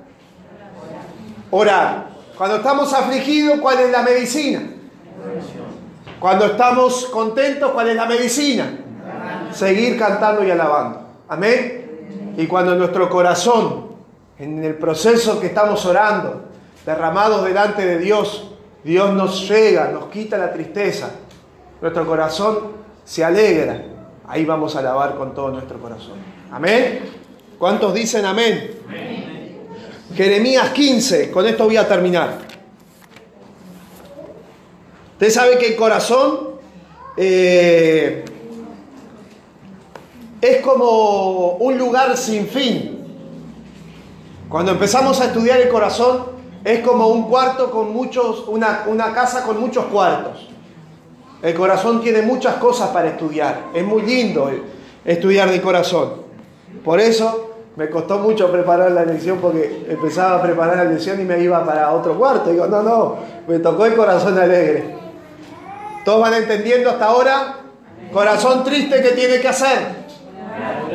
Orar. 1.51 2.08
Cuando 2.39 2.55
estamos 2.55 2.93
afligidos, 2.93 3.59
¿cuál 3.59 3.81
es 3.81 3.91
la 3.91 4.01
medicina? 4.01 4.61
Cuando 6.21 6.45
estamos 6.45 7.07
contentos, 7.07 7.71
¿cuál 7.71 7.89
es 7.89 7.97
la 7.97 8.05
medicina? 8.05 8.79
Seguir 9.51 9.99
cantando 9.99 10.45
y 10.45 10.49
alabando. 10.49 11.01
Amén. 11.27 12.33
Y 12.37 12.47
cuando 12.47 12.75
nuestro 12.75 13.09
corazón, 13.09 13.89
en 14.37 14.63
el 14.63 14.75
proceso 14.75 15.37
que 15.41 15.47
estamos 15.47 15.85
orando, 15.85 16.43
derramados 16.85 17.43
delante 17.43 17.85
de 17.85 17.97
Dios, 17.97 18.51
Dios 18.85 19.13
nos 19.13 19.49
llega, 19.49 19.89
nos 19.91 20.05
quita 20.05 20.37
la 20.37 20.53
tristeza, 20.53 21.11
nuestro 21.81 22.07
corazón 22.07 22.71
se 23.03 23.21
alegra, 23.21 23.83
ahí 24.25 24.45
vamos 24.45 24.77
a 24.77 24.79
alabar 24.79 25.15
con 25.15 25.33
todo 25.33 25.49
nuestro 25.49 25.77
corazón. 25.77 26.15
Amén. 26.53 27.01
¿Cuántos 27.57 27.93
dicen 27.93 28.23
amén? 28.23 28.79
Jeremías 30.15 30.71
15, 30.71 31.29
con 31.31 31.45
esto 31.45 31.65
voy 31.65 31.77
a 31.77 31.87
terminar. 31.87 32.39
Usted 35.13 35.29
sabe 35.29 35.57
que 35.57 35.67
el 35.67 35.75
corazón 35.75 36.49
eh, 37.15 38.25
es 40.41 40.61
como 40.61 41.57
un 41.57 41.77
lugar 41.77 42.17
sin 42.17 42.47
fin. 42.47 42.95
Cuando 44.49 44.71
empezamos 44.71 45.21
a 45.21 45.25
estudiar 45.25 45.61
el 45.61 45.69
corazón, 45.69 46.25
es 46.63 46.79
como 46.79 47.07
un 47.07 47.29
cuarto 47.29 47.69
con 47.69 47.93
muchos, 47.93 48.45
una, 48.47 48.85
una 48.87 49.13
casa 49.13 49.43
con 49.43 49.59
muchos 49.59 49.85
cuartos. 49.85 50.47
El 51.41 51.53
corazón 51.53 52.01
tiene 52.01 52.21
muchas 52.21 52.55
cosas 52.55 52.89
para 52.89 53.09
estudiar. 53.09 53.67
Es 53.73 53.83
muy 53.85 54.01
lindo 54.01 54.51
estudiar 55.05 55.49
de 55.51 55.61
corazón. 55.61 56.23
Por 56.83 56.99
eso 56.99 57.48
me 57.79 57.89
costó 57.89 58.19
mucho 58.19 58.51
preparar 58.51 58.91
la 58.91 59.05
lección 59.05 59.37
porque 59.37 59.85
empezaba 59.87 60.35
a 60.35 60.41
preparar 60.41 60.75
la 60.75 60.83
lección 60.83 61.17
y 61.21 61.23
me 61.23 61.39
iba 61.39 61.65
para 61.65 61.93
otro 61.93 62.17
cuarto. 62.17 62.49
Digo, 62.49 62.67
no, 62.67 62.83
no, 62.83 63.19
me 63.47 63.57
tocó 63.59 63.85
el 63.85 63.95
corazón 63.95 64.37
alegre. 64.37 64.97
¿Todos 66.03 66.19
van 66.19 66.33
entendiendo 66.33 66.89
hasta 66.89 67.05
ahora? 67.05 67.55
Corazón 68.11 68.65
triste, 68.65 69.01
¿qué 69.01 69.11
tiene 69.11 69.39
que 69.39 69.47
hacer? 69.47 69.77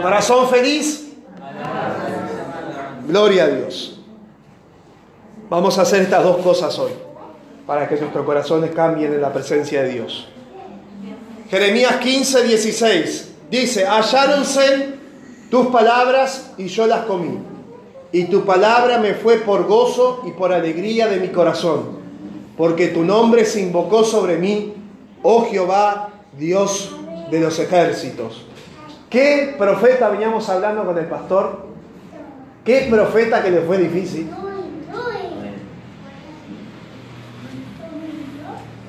Corazón 0.03 0.47
feliz. 0.51 1.15
Gloria 3.09 3.45
a 3.45 3.49
Dios. 3.49 4.03
Vamos 5.49 5.79
a 5.79 5.83
hacer 5.83 6.03
estas 6.03 6.23
dos 6.23 6.37
cosas 6.43 6.79
hoy 6.79 6.93
para 7.67 7.89
que 7.89 7.97
nuestros 7.97 8.27
corazones 8.27 8.73
cambien 8.73 9.15
en 9.15 9.23
la 9.23 9.33
presencia 9.33 9.85
de 9.85 9.89
Dios. 9.89 10.29
Jeremías 11.49 11.97
15, 11.97 12.43
16 12.43 13.33
dice, 13.51 13.87
halláronse 13.87 15.04
tus 15.55 15.69
palabras 15.69 16.51
y 16.59 16.67
yo 16.67 16.85
las 16.89 17.03
comí. 17.03 17.39
Y 18.11 18.25
tu 18.25 18.45
palabra 18.45 18.99
me 18.99 19.15
fue 19.15 19.37
por 19.37 19.69
gozo 19.69 20.23
y 20.27 20.33
por 20.33 20.53
alegría 20.53 21.07
de 21.07 21.21
mi 21.21 21.29
corazón, 21.29 21.91
porque 22.57 22.89
tu 22.89 23.05
nombre 23.05 23.45
se 23.45 23.61
invocó 23.61 24.03
sobre 24.03 24.37
mí, 24.37 24.75
oh 25.23 25.47
Jehová, 25.49 26.09
Dios 26.37 26.97
de 27.31 27.39
los 27.39 27.57
ejércitos. 27.61 28.47
¿Qué 29.09 29.55
profeta 29.57 30.09
veníamos 30.09 30.49
hablando 30.49 30.85
con 30.85 30.99
el 30.99 31.07
pastor? 31.07 31.67
¿Qué 32.65 32.89
profeta 32.91 33.41
que 33.41 33.53
le 33.53 33.61
fue 33.61 33.79
difícil? 33.79 34.29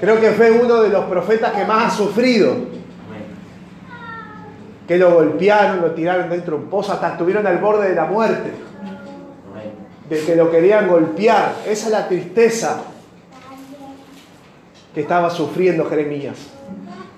Creo 0.01 0.19
que 0.19 0.31
fue 0.31 0.49
uno 0.49 0.81
de 0.81 0.89
los 0.89 1.05
profetas 1.05 1.53
que 1.53 1.63
más 1.63 1.93
ha 1.93 1.95
sufrido. 1.95 2.55
Que 4.87 4.97
lo 4.97 5.13
golpearon, 5.13 5.81
lo 5.81 5.91
tiraron 5.91 6.29
dentro 6.29 6.57
de 6.57 6.63
un 6.63 6.69
pozo, 6.69 6.93
hasta 6.93 7.13
estuvieron 7.13 7.45
al 7.47 7.57
borde 7.57 7.89
de 7.89 7.95
la 7.95 8.05
muerte. 8.05 8.51
De 10.09 10.19
que 10.23 10.35
lo 10.35 10.51
querían 10.51 10.87
golpear. 10.87 11.55
Esa 11.65 11.85
es 11.85 11.91
la 11.91 12.07
tristeza 12.07 12.83
que 14.93 15.01
estaba 15.01 15.29
sufriendo 15.29 15.85
Jeremías. 15.85 16.37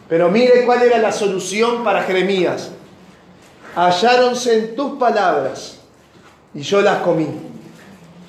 Pero 0.08 0.30
mire 0.30 0.66
cuál 0.66 0.84
era 0.84 0.98
la 0.98 1.12
solución 1.12 1.84
para 1.84 2.04
Jeremías. 2.04 2.72
Halláronse 3.76 4.58
en 4.58 4.76
tus 4.76 4.98
palabras 4.98 5.80
y 6.54 6.62
yo 6.62 6.82
las 6.82 7.00
comí. 7.00 7.28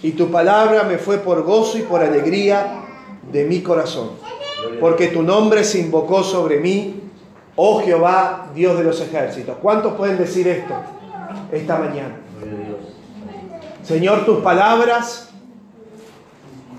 Y 0.03 0.13
tu 0.13 0.31
palabra 0.31 0.83
me 0.83 0.99
fue 0.99 1.19
por 1.19 1.43
gozo 1.45 1.79
y 1.79 1.83
por 1.83 2.03
alegría 2.03 2.83
de 3.31 3.45
mi 3.45 3.63
corazón 3.63 4.11
porque 4.81 5.09
tu 5.09 5.23
nombre 5.23 5.65
se 5.65 5.79
invocó 5.79 6.23
sobre 6.23 6.59
mí, 6.59 7.01
oh 7.61 7.83
Jehová, 7.83 8.47
Dios 8.55 8.79
de 8.79 8.85
los 8.85 9.01
ejércitos. 9.01 9.57
¿Cuántos 9.61 9.95
pueden 9.95 10.17
decir 10.17 10.47
esto 10.47 10.75
esta 11.51 11.77
mañana? 11.77 12.15
Señor, 13.83 14.25
tus 14.25 14.39
palabras 14.39 15.31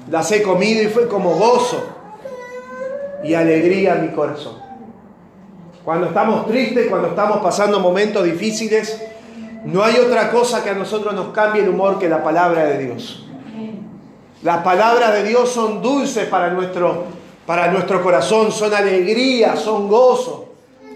las 0.10 0.32
he 0.32 0.42
comido 0.42 0.82
y 0.82 0.88
fue 0.88 1.10
como 1.10 1.32
gozo 1.36 1.84
y 3.24 3.34
alegría 3.34 3.94
a 3.94 3.96
mi 3.98 4.08
corazón. 4.10 4.58
Cuando 5.84 6.08
estamos 6.08 6.48
tristes, 6.48 6.88
cuando 6.88 7.10
estamos 7.10 7.40
pasando 7.40 7.82
momentos 7.82 8.24
difíciles, 8.24 9.04
no 9.66 9.84
hay 9.84 9.98
otra 9.98 10.32
cosa 10.32 10.64
que 10.64 10.70
a 10.70 10.76
nosotros 10.76 11.14
nos 11.14 11.34
cambie 11.34 11.62
el 11.62 11.70
humor 11.70 12.00
que 12.00 12.08
la 12.08 12.24
palabra 12.24 12.64
de 12.64 12.86
Dios. 12.86 13.28
Las 14.44 14.64
palabras 14.64 15.12
de 15.12 15.24
Dios 15.24 15.50
son 15.50 15.82
dulces 15.82 16.26
para 16.28 16.52
nuestro 16.52 17.20
para 17.46 17.72
nuestro 17.72 18.02
corazón, 18.04 18.52
son 18.52 18.72
alegría, 18.72 19.56
son 19.56 19.90
gozo. 19.90 20.49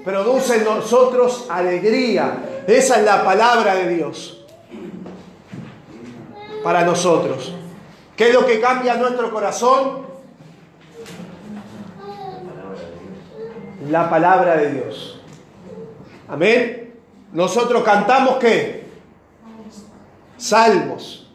Produce 0.03 0.57
en 0.57 0.65
nosotros 0.65 1.47
alegría. 1.49 2.63
Esa 2.67 2.99
es 2.99 3.05
la 3.05 3.23
palabra 3.23 3.75
de 3.75 3.95
Dios 3.95 4.43
para 6.63 6.83
nosotros. 6.83 7.53
¿Qué 8.15 8.29
es 8.29 8.33
lo 8.33 8.45
que 8.45 8.59
cambia 8.59 8.95
nuestro 8.95 9.31
corazón? 9.31 10.03
La 13.89 14.09
palabra 14.09 14.55
de 14.57 14.71
Dios. 14.71 15.19
Amén. 16.27 16.93
Nosotros 17.33 17.83
cantamos 17.83 18.37
qué? 18.37 18.85
Salmos. 20.37 21.31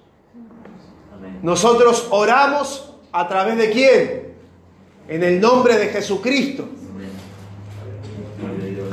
Nosotros 1.43 2.07
oramos 2.11 2.95
a 3.13 3.29
través 3.29 3.57
de 3.57 3.71
quién? 3.71 4.35
En 5.09 5.23
el 5.23 5.41
nombre 5.41 5.77
de 5.77 5.89
Jesucristo. 5.89 6.69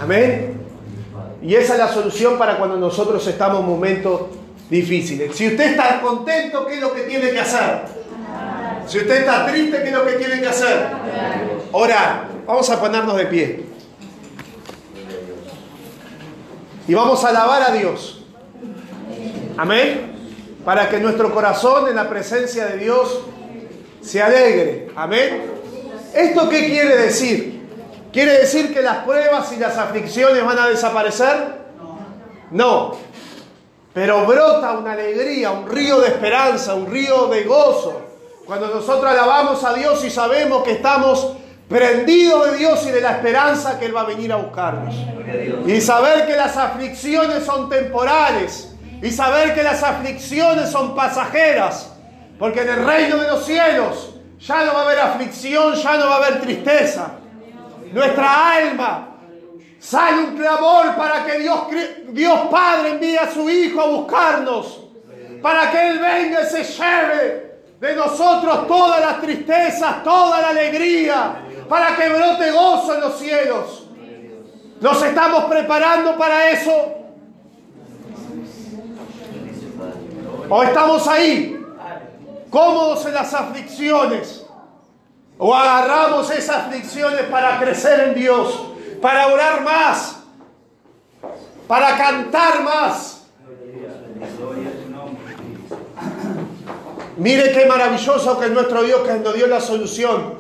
Amén. 0.05 0.53
Y 1.41 1.55
esa 1.55 1.73
es 1.73 1.79
la 1.79 1.87
solución 1.87 2.37
para 2.37 2.57
cuando 2.57 2.77
nosotros 2.77 3.25
estamos 3.25 3.61
en 3.61 3.65
momentos 3.65 4.21
difíciles. 4.69 5.35
Si 5.35 5.47
usted 5.47 5.71
está 5.71 5.99
contento, 5.99 6.67
¿qué 6.67 6.75
es 6.75 6.81
lo 6.81 6.93
que 6.93 7.01
tiene 7.01 7.31
que 7.31 7.39
hacer? 7.39 7.81
Si 8.85 8.99
usted 8.99 9.21
está 9.21 9.47
triste, 9.47 9.81
¿qué 9.81 9.87
es 9.87 9.93
lo 9.93 10.05
que 10.05 10.13
tiene 10.13 10.39
que 10.39 10.47
hacer? 10.47 10.89
Orar. 11.71 12.27
Vamos 12.45 12.69
a 12.69 12.79
ponernos 12.79 13.17
de 13.17 13.25
pie. 13.25 13.65
Y 16.87 16.93
vamos 16.93 17.23
a 17.23 17.29
alabar 17.29 17.63
a 17.63 17.71
Dios. 17.71 18.23
Amén. 19.57 20.11
Para 20.63 20.87
que 20.87 20.99
nuestro 20.99 21.33
corazón 21.33 21.87
en 21.87 21.95
la 21.95 22.07
presencia 22.07 22.67
de 22.67 22.77
Dios 22.77 23.21
se 24.01 24.21
alegre. 24.21 24.89
Amén. 24.95 25.45
¿Esto 26.13 26.47
qué 26.47 26.67
quiere 26.67 26.95
decir? 26.95 27.54
¿Quiere 28.15 28.39
decir 28.39 28.73
que 28.73 28.81
las 28.81 28.99
pruebas 28.99 29.51
y 29.51 29.57
las 29.57 29.77
aflicciones 29.77 30.41
van 30.45 30.57
a 30.57 30.67
desaparecer? 30.67 31.65
No. 32.49 32.95
Pero 33.93 34.25
brota 34.25 34.71
una 34.71 34.93
alegría, 34.93 35.51
un 35.51 35.67
río 35.67 35.99
de 35.99 36.07
esperanza, 36.07 36.75
un 36.75 36.89
río 36.89 37.27
de 37.27 37.43
gozo. 37.43 38.01
Cuando 38.45 38.69
nosotros 38.69 39.11
alabamos 39.11 39.61
a 39.65 39.73
Dios 39.73 40.01
y 40.05 40.09
sabemos 40.09 40.63
que 40.63 40.71
estamos 40.71 41.33
prendidos 41.67 42.51
de 42.51 42.57
Dios 42.57 42.85
y 42.87 42.91
de 42.91 43.01
la 43.01 43.11
esperanza 43.17 43.77
que 43.77 43.87
Él 43.87 43.93
va 43.93 44.03
a 44.03 44.05
venir 44.05 44.31
a 44.31 44.37
buscarnos. 44.37 44.95
Y 45.67 45.81
saber 45.81 46.25
que 46.25 46.37
las 46.37 46.55
aflicciones 46.55 47.43
son 47.43 47.67
temporales. 47.67 48.73
Y 49.01 49.11
saber 49.11 49.53
que 49.53 49.61
las 49.61 49.83
aflicciones 49.83 50.69
son 50.69 50.95
pasajeras. 50.95 51.91
Porque 52.39 52.61
en 52.61 52.69
el 52.69 52.85
reino 52.85 53.17
de 53.17 53.27
los 53.27 53.45
cielos 53.45 54.15
ya 54.39 54.63
no 54.63 54.73
va 54.73 54.83
a 54.83 54.85
haber 54.85 54.99
aflicción, 54.99 55.75
ya 55.75 55.97
no 55.97 56.07
va 56.07 56.13
a 56.13 56.17
haber 56.19 56.39
tristeza. 56.39 57.11
Nuestra 57.91 58.55
alma 58.55 59.17
sale 59.79 60.23
un 60.23 60.37
clamor 60.37 60.95
para 60.95 61.25
que 61.25 61.39
Dios, 61.39 61.59
Dios 62.09 62.39
Padre 62.49 62.91
envíe 62.91 63.17
a 63.17 63.31
su 63.31 63.49
Hijo 63.49 63.81
a 63.81 63.87
buscarnos. 63.87 64.81
Para 65.41 65.69
que 65.71 65.89
Él 65.89 65.99
venga 65.99 66.41
y 66.41 66.45
se 66.45 66.63
lleve 66.63 67.59
de 67.79 67.95
nosotros 67.95 68.67
todas 68.67 68.99
las 68.99 69.21
tristezas, 69.21 70.03
toda 70.03 70.41
la 70.41 70.49
alegría. 70.49 71.35
Para 71.69 71.95
que 71.95 72.09
brote 72.09 72.51
gozo 72.51 72.95
en 72.95 73.01
los 73.01 73.19
cielos. 73.19 73.87
¿Nos 74.81 75.01
estamos 75.03 75.45
preparando 75.45 76.17
para 76.17 76.49
eso? 76.49 76.93
¿O 80.49 80.63
estamos 80.63 81.07
ahí? 81.07 81.55
cómodos 82.55 83.05
en 83.05 83.13
las 83.13 83.33
aflicciones. 83.33 84.44
O 85.37 85.53
agarramos 85.53 86.31
esas 86.31 86.67
aflicciones 86.67 87.23
para 87.23 87.59
crecer 87.59 87.99
en 88.07 88.15
Dios 88.15 88.75
para 89.05 89.27
orar 89.27 89.63
más, 89.63 90.23
para 91.67 91.95
cantar 91.95 92.63
más. 92.63 93.27
Mire 97.17 97.51
qué 97.51 97.67
maravilloso 97.67 98.39
que 98.39 98.45
es 98.45 98.51
nuestro 98.51 98.81
Dios 98.81 99.01
que 99.07 99.13
nos 99.19 99.35
dio 99.35 99.45
la 99.45 99.61
solución 99.61 100.39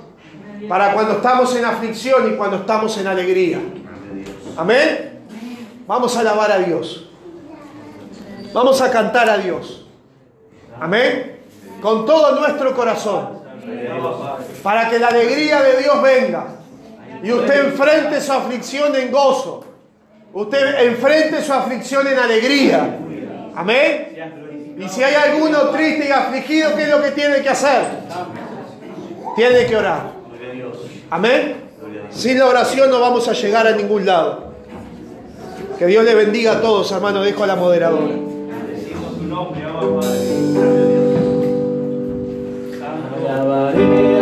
para 0.67 0.93
cuando 0.93 1.13
estamos 1.13 1.55
en 1.55 1.63
aflicción 1.63 2.33
y 2.33 2.35
cuando 2.37 2.57
estamos 2.57 2.97
en 2.97 3.05
alegría. 3.05 3.59
Amén. 4.57 5.27
Vamos 5.85 6.17
a 6.17 6.21
alabar 6.21 6.51
a 6.51 6.57
Dios. 6.57 7.07
Vamos 8.51 8.81
a 8.81 8.89
cantar 8.89 9.29
a 9.29 9.37
Dios. 9.37 9.85
Amén. 10.79 11.39
Con 11.83 12.07
todo 12.07 12.39
nuestro 12.39 12.75
corazón. 12.75 13.34
Para 14.63 14.89
que 14.89 14.99
la 14.99 15.07
alegría 15.07 15.61
de 15.61 15.81
Dios 15.81 16.01
venga. 16.01 16.47
Y 17.23 17.31
usted 17.31 17.65
enfrente 17.65 18.21
su 18.21 18.31
aflicción 18.31 18.95
en 18.95 19.11
gozo. 19.11 19.65
Usted 20.33 20.87
enfrente 20.87 21.41
su 21.41 21.53
aflicción 21.53 22.07
en 22.07 22.19
alegría. 22.19 22.97
Amén. 23.55 24.75
Y 24.77 24.89
si 24.89 25.01
hay 25.01 25.15
alguno 25.15 25.69
triste 25.69 26.07
y 26.09 26.11
afligido, 26.11 26.75
¿qué 26.75 26.83
es 26.83 26.89
lo 26.89 27.01
que 27.01 27.11
tiene 27.11 27.41
que 27.41 27.49
hacer? 27.49 27.83
Tiene 29.35 29.65
que 29.65 29.77
orar. 29.77 30.11
Amén. 31.09 31.55
Sin 32.09 32.37
la 32.37 32.47
oración 32.47 32.89
no 32.89 32.99
vamos 32.99 33.27
a 33.27 33.33
llegar 33.33 33.65
a 33.67 33.71
ningún 33.71 34.05
lado. 34.05 34.53
Que 35.79 35.85
Dios 35.87 36.03
le 36.05 36.15
bendiga 36.15 36.53
a 36.53 36.61
todos, 36.61 36.91
hermano. 36.91 37.21
Dejo 37.21 37.43
a 37.43 37.47
la 37.47 37.55
moderadora. 37.55 38.15
Maria. 43.55 44.14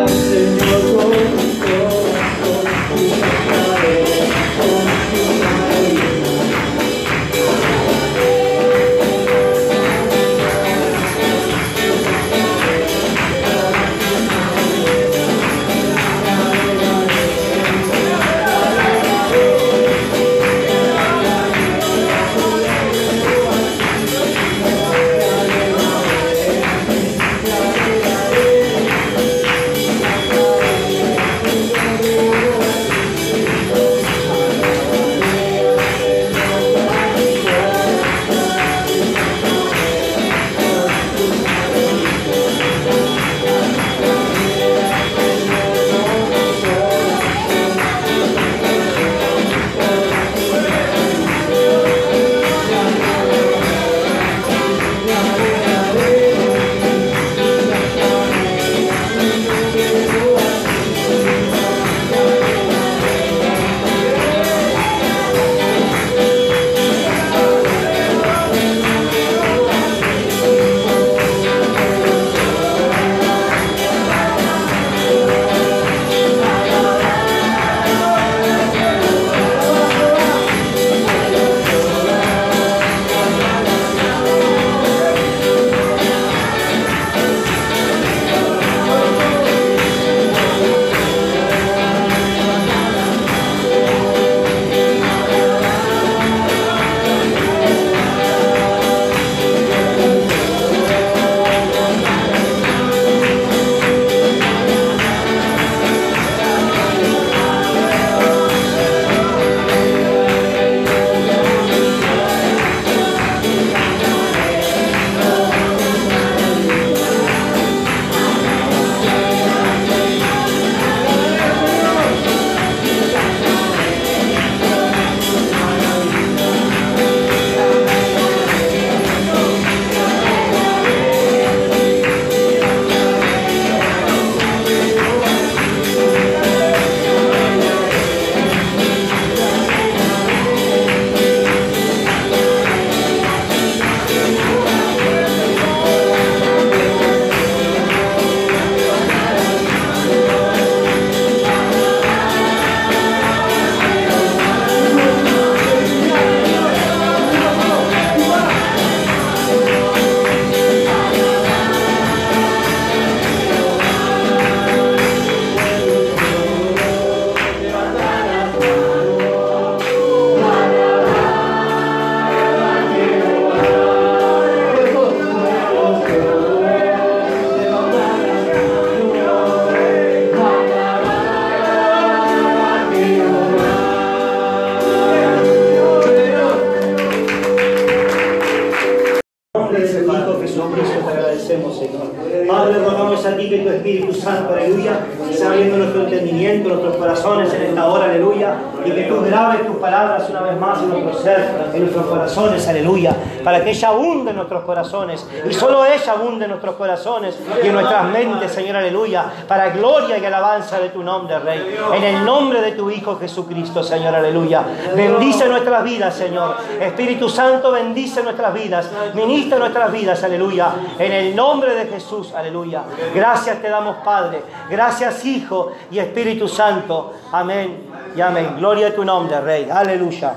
Señor. 191.74 192.48
Padre, 192.48 192.80
rogamos 192.80 193.26
a 193.26 193.36
ti 193.36 193.50
que 193.50 193.60
tu 193.60 193.70
Espíritu 193.70 194.14
Santo, 194.14 194.54
aleluya, 194.54 195.00
sea 195.32 195.50
abriendo 195.50 195.78
nuestro 195.78 196.04
entendimiento, 196.04 196.70
nuestros 196.70 196.96
corazones 196.98 197.54
en 197.54 197.62
esta 197.64 197.88
hora, 197.88 198.06
aleluya, 198.06 198.56
y 198.86 198.92
que 198.92 199.04
tú 199.04 199.22
grabes 199.22 199.66
tus 199.66 199.78
palabras 199.78 200.30
una 200.30 200.42
vez 200.42 200.60
más 200.60 200.82
en 200.82 200.90
nuestro 200.90 201.22
ser, 201.22 201.72
en 201.74 201.82
nuestros 201.82 202.06
corazones, 202.06 202.68
aleluya, 202.68 203.16
para 203.44 203.64
que 203.64 203.72
ella 203.72 203.90
abunde 203.90 204.32
en 204.32 204.38
nuestros 204.38 204.64
corazones, 204.64 205.26
y 205.50 205.54
solo 205.54 205.86
ella 205.86 206.14
abunde 206.14 206.46
en 206.46 206.52
nuestros 206.52 206.76
corazones 206.76 207.38
y 207.64 207.68
en 207.68 207.74
nuestras 207.74 208.06
mentes, 208.06 208.52
Señor, 208.52 208.78
aleluya, 208.78 209.26
para 209.48 209.70
gloria 209.70 210.18
y 210.18 210.26
alabanza 210.26 210.80
de 210.80 210.90
tu 210.90 211.04
nombre, 211.04 211.40
Rey. 211.40 211.76
En 211.94 212.04
el 212.04 212.26
nombre 212.26 212.62
de 212.62 212.72
tu 212.74 212.90
Hijo 212.90 213.18
Jesucristo, 213.18 213.84
Señor, 213.84 214.16
aleluya. 214.16 214.64
Bendice 214.96 215.48
nuestras 215.48 215.84
vidas, 215.84 216.16
Señor. 216.16 216.56
Espíritu 216.80 217.30
Santo, 217.30 217.72
bendice 217.72 218.24
nuestras 218.24 218.54
vidas. 218.54 218.90
Ministra 219.14 219.58
nuestras 219.58 219.92
vidas, 219.92 220.24
aleluya. 220.24 220.70
En 220.98 221.12
el 221.12 221.36
nombre 221.36 221.74
de 221.76 221.86
Jesús, 221.86 222.34
aleluya. 222.34 222.84
Gracias 223.14 223.62
te 223.62 223.70
damos, 223.70 223.98
Padre. 223.98 224.44
Gracias, 224.70 225.24
Hijo 225.26 225.72
y 225.92 226.00
Espíritu 226.00 226.48
Santo. 226.48 227.14
Amén 227.32 227.90
y 228.16 228.22
amén. 228.22 228.56
Gloria 228.58 228.73
a 228.82 228.96
tu 228.96 229.06
nombre, 229.06 229.40
Rey. 229.42 229.70
Aleluya. 229.70 230.36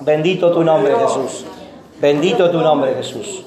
Bendito 0.00 0.52
tu 0.52 0.62
nombre, 0.62 0.94
Jesús. 0.94 1.46
Bendito 2.00 2.50
tu 2.50 2.60
nombre, 2.60 2.94
Jesús. 2.94 3.46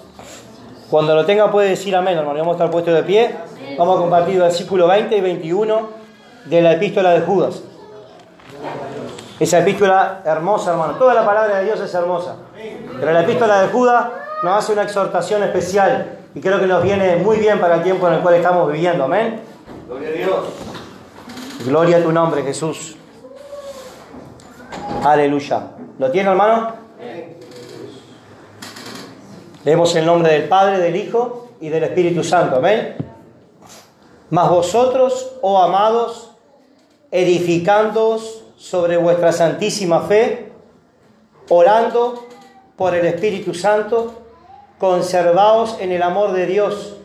Cuando 0.90 1.14
lo 1.14 1.26
tenga 1.26 1.52
puede 1.52 1.70
decir 1.70 1.96
amén, 1.96 2.18
hermano. 2.18 2.40
Vamos 2.40 2.54
a 2.54 2.58
estar 2.58 2.72
puestos 2.72 2.94
de 2.94 3.04
pie. 3.04 3.36
Vamos 3.78 3.98
a 3.98 4.02
compartir 4.02 4.40
versículo 4.40 4.88
20 4.88 5.18
y 5.18 5.22
21 5.22 5.90
de 6.46 6.62
la 6.62 6.74
epístola 6.74 7.12
de 7.12 7.22
Judas. 7.22 7.62
Esa 9.40 9.60
epístola 9.60 10.22
hermosa, 10.26 10.72
hermano. 10.72 10.94
Toda 10.94 11.14
la 11.14 11.26
palabra 11.26 11.60
de 11.60 11.66
Dios 11.66 11.80
es 11.80 11.94
hermosa. 11.94 12.38
Pero 13.00 13.12
la 13.12 13.22
epístola 13.22 13.62
de 13.62 13.68
Judas 13.68 14.08
nos 14.42 14.58
hace 14.58 14.74
una 14.74 14.84
exhortación 14.84 15.44
especial 15.44 16.18
y 16.34 16.42
creo 16.42 16.60
que 16.60 16.68
nos 16.68 16.82
viene 16.82 17.18
muy 17.18 17.38
bien 17.38 17.60
para 17.60 17.76
el 17.76 17.84
tiempo 17.84 18.08
en 18.08 18.16
el 18.16 18.20
cual 18.22 18.36
estamos 18.36 18.72
viviendo. 18.72 19.04
Amén. 19.04 19.42
Gloria 19.88 20.10
a 20.10 20.12
Dios. 20.12 20.40
Gloria 21.66 21.98
a 21.98 22.02
tu 22.02 22.12
nombre, 22.12 22.44
Jesús. 22.44 22.96
Aleluya. 25.04 25.72
¿Lo 26.00 26.12
tiene, 26.12 26.30
hermano? 26.30 26.74
Leemos 29.64 29.96
el 29.96 30.06
nombre 30.06 30.32
del 30.32 30.44
Padre, 30.48 30.80
del 30.80 30.96
Hijo 30.96 31.50
y 31.60 31.70
del 31.70 31.84
Espíritu 31.84 32.24
Santo. 32.24 32.58
Amén. 32.58 32.96
Mas 34.30 34.50
vosotros, 34.50 35.34
oh 35.42 35.58
amados, 35.62 36.32
edificándoos 37.12 38.44
sobre 38.58 38.98
vuestra 38.98 39.32
santísima 39.32 40.02
fe, 40.02 40.52
orando 41.50 42.26
por 42.76 42.96
el 42.96 43.06
Espíritu 43.06 43.54
Santo, 43.54 44.14
conservaos 44.78 45.78
en 45.80 45.92
el 45.92 46.04
amor 46.04 46.34
de 46.34 46.46
Dios, 46.46 46.96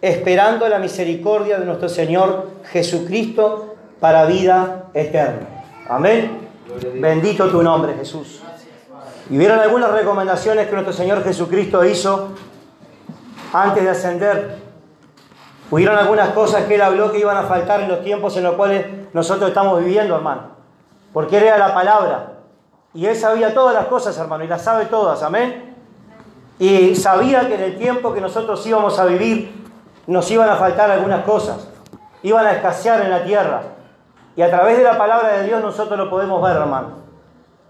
esperando 0.00 0.68
la 0.68 0.78
misericordia 0.78 1.58
de 1.58 1.66
nuestro 1.66 1.88
Señor 1.88 2.50
Jesucristo 2.70 3.76
para 4.00 4.26
vida 4.26 4.90
eterna. 4.94 5.64
Amén. 5.88 6.47
Bendito 6.94 7.48
tu 7.48 7.62
nombre, 7.62 7.94
Jesús. 7.94 8.42
Y 9.30 9.36
vieron 9.36 9.58
algunas 9.58 9.90
recomendaciones 9.90 10.66
que 10.66 10.72
nuestro 10.72 10.92
Señor 10.92 11.22
Jesucristo 11.22 11.84
hizo 11.84 12.30
antes 13.52 13.82
de 13.82 13.90
ascender. 13.90 14.58
Hubieron 15.70 15.98
algunas 15.98 16.30
cosas 16.30 16.64
que 16.64 16.76
Él 16.76 16.82
habló 16.82 17.12
que 17.12 17.18
iban 17.18 17.36
a 17.36 17.42
faltar 17.42 17.80
en 17.80 17.88
los 17.88 18.02
tiempos 18.02 18.36
en 18.36 18.44
los 18.44 18.54
cuales 18.54 18.86
nosotros 19.12 19.48
estamos 19.48 19.80
viviendo, 19.80 20.16
hermano. 20.16 20.42
Porque 21.12 21.36
Él 21.36 21.44
era 21.44 21.58
la 21.58 21.74
palabra. 21.74 22.32
Y 22.94 23.04
Él 23.06 23.16
sabía 23.16 23.52
todas 23.52 23.74
las 23.74 23.86
cosas, 23.86 24.16
hermano, 24.16 24.44
y 24.44 24.48
las 24.48 24.62
sabe 24.62 24.86
todas, 24.86 25.22
amén. 25.22 25.74
Y 26.58 26.96
sabía 26.96 27.46
que 27.46 27.54
en 27.54 27.62
el 27.62 27.78
tiempo 27.78 28.14
que 28.14 28.20
nosotros 28.20 28.66
íbamos 28.66 28.98
a 28.98 29.04
vivir 29.04 29.52
nos 30.06 30.30
iban 30.30 30.48
a 30.48 30.56
faltar 30.56 30.90
algunas 30.90 31.24
cosas. 31.24 31.68
Iban 32.22 32.46
a 32.46 32.52
escasear 32.52 33.02
en 33.02 33.10
la 33.10 33.24
tierra. 33.24 33.62
Y 34.38 34.42
a 34.42 34.50
través 34.50 34.76
de 34.78 34.84
la 34.84 34.96
palabra 34.96 35.38
de 35.38 35.48
Dios 35.48 35.60
nosotros 35.60 35.98
lo 35.98 36.08
podemos 36.08 36.40
ver, 36.40 36.54
hermano. 36.54 36.90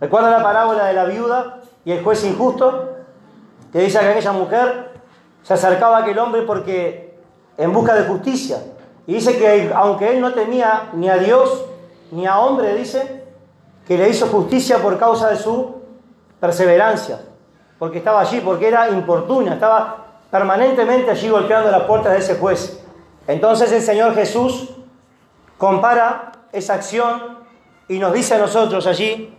¿Recuerda 0.03 0.29
la 0.29 0.43
parábola 0.43 0.85
de 0.85 0.93
la 0.93 1.07
viuda 1.07 1.61
y 1.83 1.93
el 1.93 2.05
juez 2.05 2.23
injusto? 2.27 2.91
Que 3.73 3.79
dice 3.79 3.99
que 3.99 4.07
aquella 4.07 4.33
mujer 4.33 5.01
se 5.43 5.55
acercaba 5.55 5.97
a 5.97 6.01
aquel 6.03 6.19
hombre 6.19 6.43
porque 6.43 7.19
en 7.57 7.73
busca 7.73 7.95
de 7.95 8.03
justicia. 8.03 8.59
Y 9.07 9.15
dice 9.15 9.39
que 9.39 9.73
aunque 9.75 10.11
él 10.11 10.21
no 10.21 10.35
temía 10.35 10.91
ni 10.93 11.09
a 11.09 11.17
Dios 11.17 11.65
ni 12.11 12.27
a 12.27 12.39
hombre, 12.39 12.75
dice, 12.75 13.25
que 13.87 13.97
le 13.97 14.11
hizo 14.11 14.27
justicia 14.27 14.77
por 14.83 14.99
causa 14.99 15.31
de 15.31 15.37
su 15.37 15.77
perseverancia. 16.39 17.19
Porque 17.79 17.97
estaba 17.97 18.21
allí, 18.21 18.43
porque 18.43 18.69
era 18.69 18.91
importuna, 18.91 19.55
estaba 19.55 20.05
permanentemente 20.31 21.13
allí 21.13 21.31
golpeando 21.31 21.71
las 21.71 21.85
puertas 21.85 22.13
de 22.13 22.19
ese 22.19 22.35
juez. 22.35 22.85
Entonces 23.27 23.73
el 23.73 23.81
Señor 23.81 24.15
Jesús 24.15 24.69
compara 25.57 26.33
esa 26.53 26.75
acción 26.75 27.39
y 27.89 27.99
nos 27.99 28.13
dice 28.13 28.35
a 28.35 28.39
nosotros 28.39 28.87
allí 28.87 29.35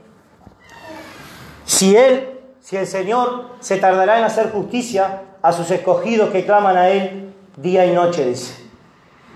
si 1.65 1.95
Él, 1.95 2.39
si 2.59 2.77
el 2.77 2.87
Señor 2.87 3.45
se 3.59 3.77
tardará 3.77 4.17
en 4.17 4.23
hacer 4.23 4.51
justicia 4.51 5.21
a 5.41 5.51
sus 5.51 5.69
escogidos 5.71 6.29
que 6.31 6.45
claman 6.45 6.75
a 6.77 6.89
Él 6.89 7.33
día 7.57 7.85
y 7.85 7.91
noche, 7.91 8.25
dice. 8.25 8.55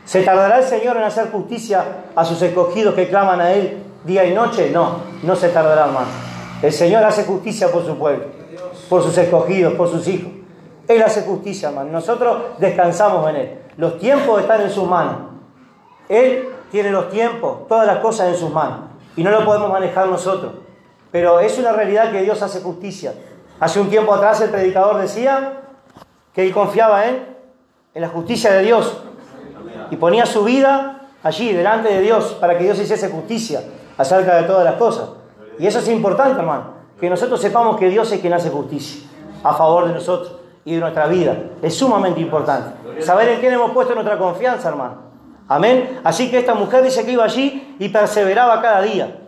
¿Se 0.05 0.21
tardará 0.23 0.59
el 0.59 0.65
Señor 0.65 0.97
en 0.97 1.03
hacer 1.03 1.31
justicia 1.31 1.85
a 2.15 2.25
sus 2.25 2.41
escogidos 2.41 2.95
que 2.95 3.07
claman 3.07 3.39
a 3.39 3.53
Él 3.53 3.83
día 4.03 4.25
y 4.25 4.33
noche? 4.33 4.69
No, 4.71 4.97
no 5.21 5.35
se 5.35 5.49
tardará 5.49 5.87
más. 5.87 6.07
El 6.61 6.73
Señor 6.73 7.03
hace 7.03 7.23
justicia 7.23 7.71
por 7.71 7.85
su 7.85 7.97
pueblo, 7.97 8.25
por 8.89 9.03
sus 9.03 9.17
escogidos, 9.17 9.73
por 9.75 9.89
sus 9.89 10.07
hijos. 10.07 10.31
Él 10.87 11.01
hace 11.01 11.21
justicia, 11.21 11.69
hermano. 11.69 11.91
Nosotros 11.91 12.37
descansamos 12.57 13.29
en 13.29 13.35
Él. 13.35 13.59
Los 13.77 13.97
tiempos 13.99 14.41
están 14.41 14.61
en 14.61 14.69
sus 14.69 14.87
manos. 14.87 15.17
Él 16.09 16.49
tiene 16.73 16.89
los 16.89 17.11
tiempos, 17.11 17.67
todas 17.67 17.85
las 17.85 17.99
cosas 17.99 18.29
en 18.29 18.35
sus 18.35 18.49
manos. 18.49 18.79
Y 19.15 19.23
no 19.23 19.29
lo 19.29 19.45
podemos 19.45 19.71
manejar 19.71 20.07
nosotros. 20.07 20.53
Pero 21.11 21.39
es 21.39 21.59
una 21.59 21.71
realidad 21.71 22.11
que 22.11 22.23
Dios 22.23 22.41
hace 22.41 22.61
justicia. 22.61 23.13
Hace 23.59 23.79
un 23.79 23.91
tiempo 23.91 24.11
atrás 24.11 24.41
el 24.41 24.49
predicador 24.49 24.99
decía 24.99 25.61
que 26.33 26.43
él 26.43 26.51
confiaba 26.51 27.05
en, 27.05 27.27
en 27.93 28.01
la 28.01 28.09
justicia 28.09 28.51
de 28.53 28.63
Dios 28.63 28.97
y 29.91 29.97
ponía 29.97 30.25
su 30.25 30.43
vida 30.43 31.09
allí, 31.21 31.53
delante 31.53 31.89
de 31.89 32.01
Dios, 32.01 32.35
para 32.41 32.57
que 32.57 32.63
Dios 32.63 32.79
hiciese 32.79 33.07
justicia 33.11 33.61
acerca 33.95 34.37
de 34.37 34.47
todas 34.47 34.65
las 34.65 34.73
cosas. 34.73 35.09
Y 35.59 35.67
eso 35.67 35.77
es 35.77 35.87
importante, 35.89 36.39
hermano, 36.39 36.73
que 36.99 37.07
nosotros 37.07 37.39
sepamos 37.39 37.77
que 37.77 37.87
Dios 37.87 38.11
es 38.11 38.19
quien 38.19 38.33
hace 38.33 38.49
justicia 38.49 39.07
a 39.43 39.53
favor 39.53 39.87
de 39.87 39.93
nosotros 39.93 40.37
y 40.65 40.73
de 40.73 40.79
nuestra 40.79 41.05
vida. 41.05 41.37
Es 41.61 41.75
sumamente 41.75 42.19
importante. 42.19 43.03
Saber 43.03 43.29
en 43.29 43.39
quién 43.41 43.53
hemos 43.53 43.69
puesto 43.69 43.93
nuestra 43.93 44.17
confianza, 44.17 44.69
hermano. 44.69 45.12
Amén. 45.53 45.99
Así 46.03 46.31
que 46.31 46.39
esta 46.39 46.55
mujer 46.55 46.83
dice 46.83 47.05
que 47.05 47.11
iba 47.11 47.23
allí 47.23 47.75
y 47.77 47.89
perseveraba 47.89 48.59
cada 48.59 48.81
día, 48.81 49.19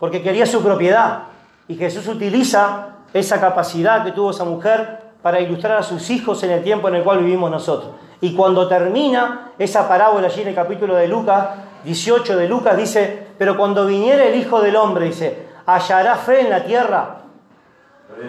porque 0.00 0.22
quería 0.22 0.44
su 0.44 0.60
propiedad. 0.60 1.20
Y 1.68 1.76
Jesús 1.76 2.08
utiliza 2.08 2.96
esa 3.12 3.40
capacidad 3.40 4.04
que 4.04 4.10
tuvo 4.10 4.32
esa 4.32 4.42
mujer 4.42 4.98
para 5.22 5.38
ilustrar 5.38 5.78
a 5.78 5.84
sus 5.84 6.10
hijos 6.10 6.42
en 6.42 6.50
el 6.50 6.64
tiempo 6.64 6.88
en 6.88 6.96
el 6.96 7.04
cual 7.04 7.18
vivimos 7.18 7.48
nosotros. 7.48 7.92
Y 8.20 8.34
cuando 8.34 8.66
termina 8.66 9.52
esa 9.56 9.88
parábola 9.88 10.26
allí 10.26 10.42
en 10.42 10.48
el 10.48 10.54
capítulo 10.56 10.96
de 10.96 11.06
Lucas, 11.06 11.46
18 11.84 12.36
de 12.36 12.48
Lucas, 12.48 12.76
dice, 12.76 13.28
pero 13.38 13.56
cuando 13.56 13.86
viniere 13.86 14.30
el 14.30 14.40
Hijo 14.40 14.60
del 14.60 14.74
Hombre, 14.74 15.04
dice, 15.04 15.46
¿hallará 15.64 16.16
fe 16.16 16.40
en 16.40 16.50
la 16.50 16.64
tierra? 16.64 17.18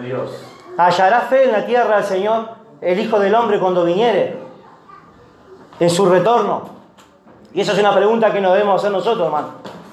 Dios. 0.04 0.40
¿Hallará 0.76 1.22
fe 1.22 1.46
en 1.46 1.52
la 1.52 1.66
tierra 1.66 1.98
el 1.98 2.04
Señor, 2.04 2.50
el 2.80 3.00
Hijo 3.00 3.18
del 3.18 3.34
Hombre, 3.34 3.58
cuando 3.58 3.84
viniere? 3.84 4.38
En 5.80 5.90
su 5.90 6.06
retorno. 6.06 6.79
Y 7.52 7.60
esa 7.60 7.72
es 7.72 7.78
una 7.78 7.94
pregunta 7.94 8.32
que 8.32 8.40
nos 8.40 8.52
debemos 8.52 8.80
hacer 8.80 8.92
nosotros, 8.92 9.26
hermano, 9.26 9.48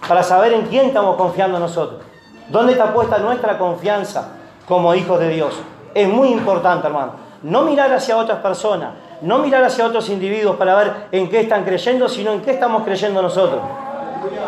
para 0.08 0.22
saber 0.22 0.54
en 0.54 0.68
quién 0.68 0.88
estamos 0.88 1.16
confiando 1.16 1.58
nosotros. 1.60 2.02
¿Dónde 2.50 2.74
está 2.74 2.94
puesta 2.94 3.18
nuestra 3.18 3.58
confianza 3.58 4.30
como 4.68 4.94
hijos 4.94 5.20
de 5.20 5.30
Dios? 5.30 5.54
Es 5.94 6.08
muy 6.08 6.30
importante, 6.30 6.88
hermano. 6.88 7.14
No 7.42 7.64
mirar 7.64 7.92
hacia 7.94 8.18
otras 8.18 8.40
personas, 8.40 8.94
no 9.22 9.40
mirar 9.40 9.64
hacia 9.64 9.86
otros 9.86 10.10
individuos 10.10 10.56
para 10.56 10.76
ver 10.76 10.94
en 11.12 11.30
qué 11.30 11.42
están 11.42 11.64
creyendo, 11.64 12.08
sino 12.08 12.32
en 12.32 12.42
qué 12.42 12.52
estamos 12.52 12.84
creyendo 12.84 13.22
nosotros. 13.22 13.62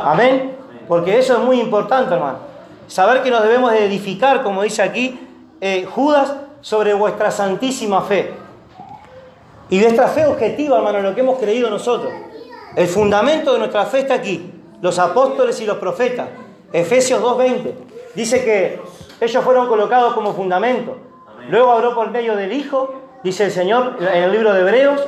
Amén. 0.04 0.56
Porque 0.88 1.18
eso 1.18 1.34
es 1.34 1.40
muy 1.40 1.60
importante, 1.60 2.14
hermano. 2.14 2.38
Saber 2.88 3.22
que 3.22 3.32
nos 3.32 3.44
debemos 3.44 3.72
de 3.72 3.86
edificar, 3.86 4.44
como 4.44 4.64
dice 4.64 4.82
aquí 4.82 5.20
eh, 5.62 5.88
Judas, 5.90 6.36
sobre 6.62 6.94
vuestra 6.94 7.32
santísima 7.32 8.02
fe. 8.02 8.34
Y 9.70 9.80
nuestra 9.80 10.08
fe 10.08 10.26
objetiva, 10.26 10.78
hermano, 10.78 11.00
en 11.00 11.04
lo 11.04 11.16
que 11.16 11.22
hemos 11.22 11.38
creído 11.38 11.70
nosotros. 11.70 12.12
El 12.76 12.88
fundamento 12.88 13.54
de 13.54 13.60
nuestra 13.60 13.86
fe 13.86 14.00
está 14.00 14.16
aquí. 14.16 14.54
Los 14.82 15.00
apóstoles 15.00 15.60
y 15.62 15.66
los 15.66 15.78
profetas. 15.78 16.30
Efesios 16.72 17.22
2.20. 17.22 17.74
Dice 18.16 18.44
que 18.44 18.80
ellos 19.20 19.44
fueron 19.44 19.68
colocados 19.68 20.14
como 20.14 20.34
fundamento. 20.34 20.98
Luego 21.50 21.72
habló 21.72 21.96
por 21.96 22.12
medio 22.12 22.36
del 22.36 22.54
Hijo, 22.54 22.94
dice 23.24 23.46
el 23.46 23.52
Señor 23.52 23.98
en 24.00 24.24
el 24.24 24.32
libro 24.32 24.54
de 24.54 24.62
Hebreos, 24.62 25.08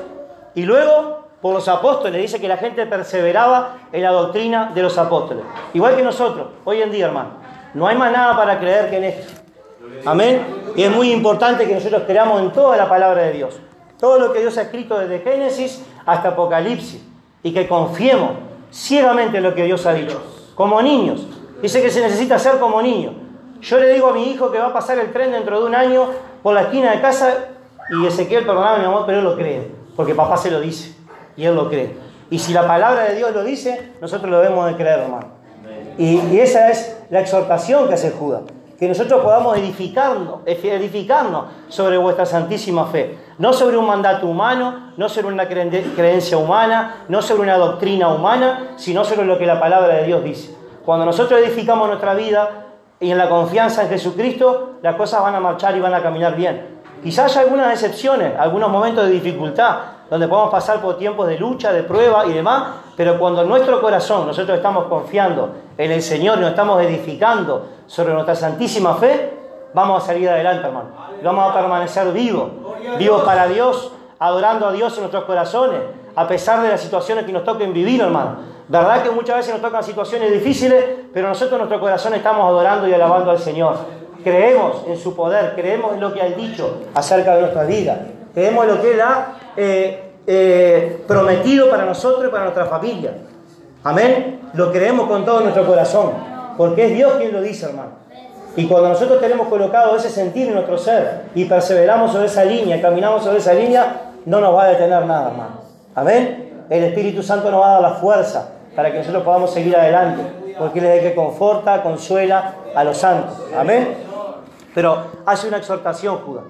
y 0.55 0.63
luego 0.63 1.21
por 1.41 1.55
los 1.55 1.67
apóstoles, 1.67 2.21
dice 2.21 2.39
que 2.39 2.47
la 2.47 2.57
gente 2.57 2.85
perseveraba 2.85 3.77
en 3.91 4.03
la 4.03 4.11
doctrina 4.11 4.71
de 4.75 4.81
los 4.83 4.97
apóstoles. 4.97 5.43
Igual 5.73 5.95
que 5.95 6.03
nosotros, 6.03 6.47
hoy 6.65 6.81
en 6.81 6.91
día, 6.91 7.07
hermano. 7.07 7.31
No 7.73 7.87
hay 7.87 7.97
más 7.97 8.11
nada 8.11 8.35
para 8.35 8.59
creer 8.59 8.89
que 8.89 8.97
en 8.97 9.03
esto. 9.05 9.41
Amén. 10.05 10.45
Y 10.75 10.83
es 10.83 10.91
muy 10.91 11.11
importante 11.11 11.67
que 11.67 11.73
nosotros 11.73 12.03
creamos 12.05 12.41
en 12.41 12.51
toda 12.51 12.77
la 12.77 12.87
palabra 12.87 13.23
de 13.23 13.33
Dios. 13.33 13.59
Todo 13.99 14.19
lo 14.19 14.33
que 14.33 14.39
Dios 14.39 14.57
ha 14.57 14.63
escrito 14.63 14.99
desde 14.99 15.19
Génesis 15.19 15.83
hasta 16.05 16.29
Apocalipsis. 16.29 17.01
Y 17.43 17.53
que 17.53 17.67
confiemos 17.67 18.31
ciegamente 18.71 19.37
en 19.37 19.43
lo 19.43 19.55
que 19.55 19.63
Dios 19.63 19.85
ha 19.85 19.93
dicho. 19.93 20.21
Como 20.55 20.81
niños. 20.81 21.27
Dice 21.61 21.81
que 21.81 21.89
se 21.89 22.01
necesita 22.01 22.39
ser 22.39 22.59
como 22.59 22.81
niño. 22.81 23.13
Yo 23.61 23.79
le 23.79 23.93
digo 23.93 24.07
a 24.09 24.13
mi 24.13 24.31
hijo 24.31 24.51
que 24.51 24.57
va 24.57 24.67
a 24.67 24.73
pasar 24.73 24.97
el 24.97 25.11
tren 25.11 25.31
dentro 25.31 25.59
de 25.59 25.67
un 25.67 25.75
año 25.75 26.07
por 26.41 26.55
la 26.55 26.63
esquina 26.63 26.91
de 26.91 27.01
casa 27.01 27.49
y 27.91 28.05
Ezequiel, 28.05 28.45
perdóname 28.45 28.79
mi 28.79 28.85
amor, 28.85 29.03
pero 29.05 29.19
él 29.19 29.23
lo 29.23 29.35
cree. 29.35 29.71
Porque 29.95 30.15
papá 30.15 30.37
se 30.37 30.49
lo 30.49 30.61
dice. 30.61 30.95
Y 31.35 31.45
él 31.45 31.55
lo 31.55 31.69
cree. 31.69 31.95
Y 32.29 32.39
si 32.39 32.53
la 32.53 32.65
palabra 32.65 33.03
de 33.03 33.15
Dios 33.15 33.33
lo 33.33 33.43
dice, 33.43 33.91
nosotros 33.99 34.31
lo 34.31 34.39
debemos 34.39 34.65
de 34.65 34.75
creer, 34.75 34.99
hermano. 34.99 35.27
Y, 35.97 36.19
y 36.19 36.39
esa 36.39 36.69
es 36.69 36.97
la 37.09 37.19
exhortación 37.19 37.87
que 37.87 37.95
hace 37.95 38.11
Judas. 38.11 38.43
Que 38.79 38.87
nosotros 38.87 39.21
podamos 39.21 39.57
edificarnos, 39.57 40.39
edificarnos 40.45 41.45
sobre 41.67 41.97
vuestra 41.97 42.25
santísima 42.25 42.85
fe. 42.87 43.17
No 43.37 43.53
sobre 43.53 43.77
un 43.77 43.87
mandato 43.87 44.27
humano, 44.27 44.91
no 44.97 45.09
sobre 45.09 45.27
una 45.27 45.47
creencia 45.47 46.37
humana, 46.37 47.03
no 47.07 47.21
sobre 47.21 47.43
una 47.43 47.57
doctrina 47.57 48.09
humana, 48.09 48.73
sino 48.75 49.03
sobre 49.03 49.25
lo 49.25 49.37
que 49.37 49.45
la 49.45 49.59
palabra 49.59 49.95
de 49.95 50.03
Dios 50.05 50.23
dice. 50.23 50.55
Cuando 50.85 51.05
nosotros 51.05 51.39
edificamos 51.39 51.87
nuestra 51.87 52.13
vida 52.13 52.67
y 52.99 53.11
en 53.11 53.17
la 53.17 53.29
confianza 53.29 53.83
en 53.83 53.89
Jesucristo, 53.89 54.75
las 54.81 54.95
cosas 54.95 55.21
van 55.21 55.35
a 55.35 55.39
marchar 55.39 55.75
y 55.75 55.79
van 55.79 55.93
a 55.93 56.01
caminar 56.01 56.35
bien. 56.35 56.81
Quizás 57.03 57.31
haya 57.31 57.41
algunas 57.41 57.73
excepciones, 57.73 58.33
algunos 58.37 58.69
momentos 58.69 59.05
de 59.05 59.11
dificultad, 59.11 59.77
donde 60.09 60.27
podemos 60.27 60.51
pasar 60.51 60.81
por 60.81 60.97
tiempos 60.97 61.27
de 61.27 61.39
lucha, 61.39 61.71
de 61.71 61.83
prueba 61.83 62.25
y 62.25 62.33
demás, 62.33 62.63
pero 62.95 63.17
cuando 63.17 63.41
en 63.41 63.49
nuestro 63.49 63.81
corazón 63.81 64.27
nosotros 64.27 64.57
estamos 64.57 64.85
confiando 64.85 65.49
en 65.77 65.91
el 65.91 66.01
Señor 66.01 66.37
nos 66.37 66.51
estamos 66.51 66.81
edificando 66.83 67.69
sobre 67.87 68.13
nuestra 68.13 68.35
santísima 68.35 68.93
fe, 68.95 69.33
vamos 69.73 70.03
a 70.03 70.05
salir 70.05 70.29
adelante, 70.29 70.67
hermano. 70.67 71.10
Y 71.21 71.23
vamos 71.23 71.51
a 71.51 71.53
permanecer 71.53 72.11
vivos, 72.11 72.49
vivos 72.97 73.23
para 73.23 73.47
Dios, 73.47 73.91
adorando 74.17 74.67
a 74.67 74.71
Dios 74.71 74.93
en 74.95 75.01
nuestros 75.01 75.23
corazones, 75.25 75.79
a 76.15 76.27
pesar 76.27 76.61
de 76.61 76.69
las 76.69 76.81
situaciones 76.81 77.25
que 77.25 77.31
nos 77.31 77.43
toquen 77.43 77.73
vivir, 77.73 78.01
hermano. 78.01 78.37
Verdad 78.67 79.03
que 79.03 79.11
muchas 79.11 79.37
veces 79.37 79.53
nos 79.53 79.61
tocan 79.61 79.83
situaciones 79.83 80.31
difíciles, 80.31 80.83
pero 81.13 81.27
nosotros 81.27 81.53
en 81.53 81.59
nuestro 81.59 81.79
corazón 81.79 82.13
estamos 82.13 82.47
adorando 82.47 82.87
y 82.87 82.93
alabando 82.93 83.31
al 83.31 83.39
Señor. 83.39 83.75
Creemos 84.23 84.83
en 84.87 84.97
su 84.97 85.15
poder, 85.15 85.53
creemos 85.55 85.93
en 85.93 85.99
lo 85.99 86.13
que 86.13 86.21
ha 86.21 86.25
dicho 86.25 86.81
acerca 86.93 87.35
de 87.35 87.41
nuestra 87.41 87.63
vida, 87.65 88.07
creemos 88.33 88.65
en 88.65 88.75
lo 88.75 88.81
que 88.81 88.93
Él 88.93 89.01
ha 89.01 89.33
eh, 89.57 90.13
eh, 90.25 91.03
prometido 91.07 91.69
para 91.69 91.85
nosotros 91.85 92.25
y 92.27 92.31
para 92.31 92.45
nuestra 92.45 92.65
familia. 92.65 93.13
Amén. 93.83 94.39
Lo 94.53 94.71
creemos 94.71 95.07
con 95.07 95.25
todo 95.25 95.41
nuestro 95.41 95.65
corazón, 95.65 96.11
porque 96.57 96.85
es 96.85 96.93
Dios 96.93 97.13
quien 97.13 97.33
lo 97.33 97.41
dice, 97.41 97.65
hermano. 97.65 98.00
Y 98.55 98.67
cuando 98.67 98.89
nosotros 98.89 99.21
tenemos 99.21 99.47
colocado 99.47 99.95
ese 99.95 100.09
sentir 100.09 100.47
en 100.47 100.55
nuestro 100.55 100.77
ser 100.77 101.23
y 101.33 101.45
perseveramos 101.45 102.11
sobre 102.11 102.25
esa 102.25 102.43
línea, 102.43 102.81
caminamos 102.81 103.23
sobre 103.23 103.37
esa 103.37 103.53
línea, 103.53 104.11
no 104.25 104.41
nos 104.41 104.53
va 104.53 104.63
a 104.63 104.67
detener 104.69 105.05
nada, 105.05 105.29
hermano. 105.29 105.61
Amén. 105.95 106.65
El 106.69 106.83
Espíritu 106.83 107.23
Santo 107.23 107.49
nos 107.49 107.61
va 107.61 107.69
a 107.69 107.71
dar 107.73 107.81
la 107.81 107.93
fuerza 107.95 108.49
para 108.75 108.91
que 108.91 108.99
nosotros 108.99 109.23
podamos 109.23 109.51
seguir 109.51 109.75
adelante, 109.75 110.23
porque 110.57 110.79
Él 110.79 110.85
es 110.85 111.03
el 111.03 111.09
que 111.09 111.15
conforta, 111.15 111.81
consuela 111.81 112.55
a 112.75 112.83
los 112.83 112.97
santos. 112.97 113.37
Amén. 113.57 113.95
Pero 114.73 115.05
hace 115.25 115.47
una 115.47 115.57
exhortación, 115.57 116.17
Judas, 116.17 116.45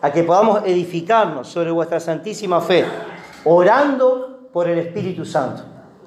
a 0.00 0.12
que 0.12 0.22
podamos 0.22 0.62
edificarnos 0.64 1.48
sobre 1.48 1.70
vuestra 1.70 1.98
santísima 1.98 2.60
fe, 2.60 2.84
orando 3.44 4.48
por 4.52 4.68
el 4.68 4.78
Espíritu 4.78 5.24
Santo. 5.24 5.62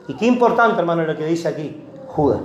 Y 0.07 0.15
qué 0.15 0.25
importante, 0.25 0.79
hermano, 0.79 1.03
lo 1.03 1.17
que 1.17 1.25
dice 1.25 1.47
aquí 1.47 1.83
Judas. 2.07 2.39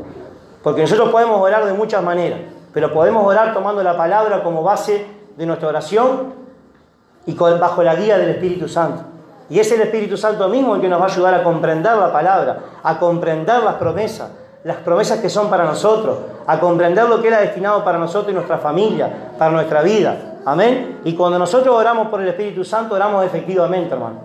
Porque 0.62 0.82
nosotros 0.82 1.10
podemos 1.10 1.40
orar 1.40 1.64
de 1.64 1.72
muchas 1.72 2.02
maneras, 2.02 2.40
pero 2.76 2.92
podemos 2.92 3.24
orar 3.24 3.54
tomando 3.54 3.82
la 3.82 3.96
palabra 3.96 4.42
como 4.42 4.62
base 4.62 5.06
de 5.34 5.46
nuestra 5.46 5.68
oración 5.68 6.34
y 7.24 7.32
bajo 7.32 7.82
la 7.82 7.94
guía 7.94 8.18
del 8.18 8.28
Espíritu 8.28 8.68
Santo. 8.68 9.00
Y 9.48 9.58
es 9.58 9.72
el 9.72 9.80
Espíritu 9.80 10.18
Santo 10.18 10.46
mismo 10.50 10.74
el 10.74 10.82
que 10.82 10.88
nos 10.90 11.00
va 11.00 11.06
a 11.06 11.08
ayudar 11.08 11.32
a 11.32 11.42
comprender 11.42 11.96
la 11.96 12.12
palabra, 12.12 12.58
a 12.82 12.98
comprender 12.98 13.62
las 13.62 13.76
promesas, 13.76 14.28
las 14.62 14.76
promesas 14.76 15.20
que 15.20 15.30
son 15.30 15.48
para 15.48 15.64
nosotros, 15.64 16.18
a 16.46 16.60
comprender 16.60 17.08
lo 17.08 17.22
que 17.22 17.28
era 17.28 17.40
destinado 17.40 17.82
para 17.82 17.96
nosotros 17.96 18.32
y 18.32 18.34
nuestra 18.34 18.58
familia, 18.58 19.30
para 19.38 19.52
nuestra 19.52 19.80
vida. 19.80 20.40
Amén. 20.44 21.00
Y 21.04 21.14
cuando 21.14 21.38
nosotros 21.38 21.74
oramos 21.74 22.08
por 22.08 22.20
el 22.20 22.28
Espíritu 22.28 22.62
Santo, 22.62 22.94
oramos 22.94 23.24
efectivamente, 23.24 23.94
hermano. 23.94 24.20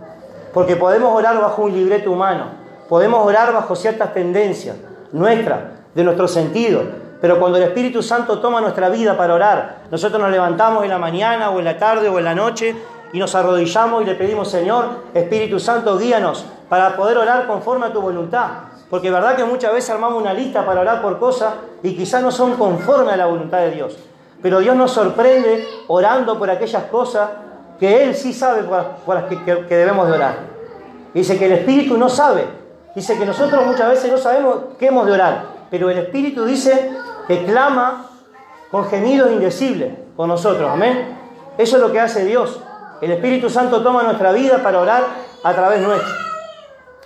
Porque 0.54 0.76
podemos 0.76 1.18
orar 1.18 1.40
bajo 1.40 1.62
un 1.62 1.72
libreto 1.72 2.12
humano, 2.12 2.48
podemos 2.90 3.26
orar 3.26 3.54
bajo 3.54 3.78
ciertas 3.78 4.14
tendencias 4.14 4.76
nuestras, 5.14 5.60
de 5.96 6.04
nuestro 6.04 6.28
sentido. 6.28 7.00
Pero 7.22 7.40
cuando 7.40 7.60
el 7.60 7.64
Espíritu 7.66 8.02
Santo 8.02 8.40
toma 8.40 8.60
nuestra 8.60 8.90
vida 8.90 9.16
para 9.16 9.36
orar, 9.36 9.84
nosotros 9.92 10.20
nos 10.20 10.32
levantamos 10.32 10.84
en 10.84 10.90
la 10.90 10.98
mañana 10.98 11.52
o 11.52 11.60
en 11.60 11.66
la 11.66 11.78
tarde 11.78 12.10
o 12.10 12.18
en 12.18 12.26
la 12.26 12.34
noche 12.34 12.76
y 13.14 13.20
nos 13.20 13.36
arrodillamos 13.36 14.02
y 14.02 14.06
le 14.06 14.16
pedimos, 14.16 14.50
Señor, 14.50 14.86
Espíritu 15.14 15.60
Santo, 15.60 15.98
guíanos 16.00 16.46
para 16.68 16.96
poder 16.96 17.20
orar 17.20 17.46
conforme 17.46 17.86
a 17.86 17.94
tu 17.94 18.02
voluntad. 18.02 18.48
Porque 18.90 19.08
es 19.08 19.14
verdad 19.14 19.36
que 19.36 19.44
muchas 19.44 19.72
veces 19.72 19.92
armamos 19.92 20.20
una 20.20 20.34
lista 20.34 20.66
para 20.66 20.82
orar 20.82 21.02
por 21.02 21.20
cosas 21.20 21.54
y 21.84 21.96
quizás 21.96 22.24
no 22.24 22.32
son 22.32 22.56
conforme 22.56 23.12
a 23.12 23.18
la 23.18 23.28
voluntad 23.28 23.60
de 23.60 23.72
Dios. 23.72 23.98
Pero 24.42 24.60
Dios 24.60 24.76
nos 24.76 24.92
sorprende 24.92 25.68
orando 25.88 26.40
por 26.40 26.50
aquellas 26.50 26.84
cosas 26.86 27.30
que 27.80 28.04
Él 28.04 28.16
sí 28.16 28.34
sabe 28.34 28.64
por 28.64 29.16
las 29.16 29.26
que, 29.26 29.76
debemos 29.76 30.08
de 30.08 30.14
orar. 30.14 30.36
Dice 31.14 31.38
que 31.38 31.46
el 31.46 31.52
Espíritu 31.54 31.98
no 31.98 32.10
sabe. 32.10 32.46
Dice 32.96 33.18
que 33.18 33.26
nosotros 33.26 33.66
muchas 33.66 33.90
veces 33.90 34.12
no 34.12 34.18
sabemos 34.18 34.58
qué 34.80 34.88
hemos 34.88 35.06
de 35.06 35.12
orar. 35.12 35.44
Pero 35.70 35.90
el 35.90 35.98
Espíritu 35.98 36.46
dice 36.46 36.92
que 37.40 37.54
con 38.72 38.86
gemidos 38.86 39.32
indecibles 39.32 39.94
por 40.16 40.28
nosotros. 40.28 40.70
Amén. 40.72 41.18
Eso 41.58 41.76
es 41.76 41.82
lo 41.82 41.92
que 41.92 42.00
hace 42.00 42.26
Dios. 42.26 42.60
El 43.02 43.12
Espíritu 43.12 43.50
Santo 43.50 43.82
toma 43.82 44.04
nuestra 44.04 44.32
vida 44.32 44.62
para 44.64 44.80
orar 44.80 45.04
a 45.44 45.54
través 45.54 45.82
nuestro. 45.82 46.14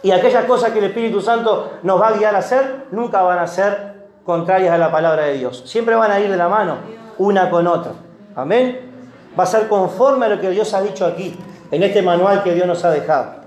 Y 0.03 0.11
aquellas 0.11 0.45
cosas 0.45 0.71
que 0.71 0.79
el 0.79 0.85
Espíritu 0.85 1.21
Santo 1.21 1.79
nos 1.81 1.99
va 1.99 2.09
a 2.09 2.11
guiar 2.11 2.35
a 2.35 2.39
hacer, 2.39 2.85
nunca 2.91 3.23
van 3.23 3.39
a 3.39 3.47
ser 3.47 3.95
contrarias 4.23 4.73
a 4.73 4.77
la 4.77 4.91
palabra 4.91 5.23
de 5.23 5.33
Dios. 5.33 5.63
Siempre 5.65 5.95
van 5.95 6.11
a 6.11 6.19
ir 6.19 6.29
de 6.29 6.37
la 6.37 6.47
mano, 6.47 6.75
una 7.17 7.49
con 7.49 7.65
otra. 7.65 7.93
Amén. 8.35 8.91
Va 9.37 9.43
a 9.43 9.47
ser 9.47 9.67
conforme 9.67 10.27
a 10.27 10.29
lo 10.29 10.39
que 10.39 10.49
Dios 10.49 10.73
ha 10.73 10.81
dicho 10.81 11.05
aquí, 11.05 11.35
en 11.71 11.83
este 11.83 12.01
manual 12.01 12.43
que 12.43 12.53
Dios 12.53 12.67
nos 12.67 12.83
ha 12.85 12.91
dejado. 12.91 13.45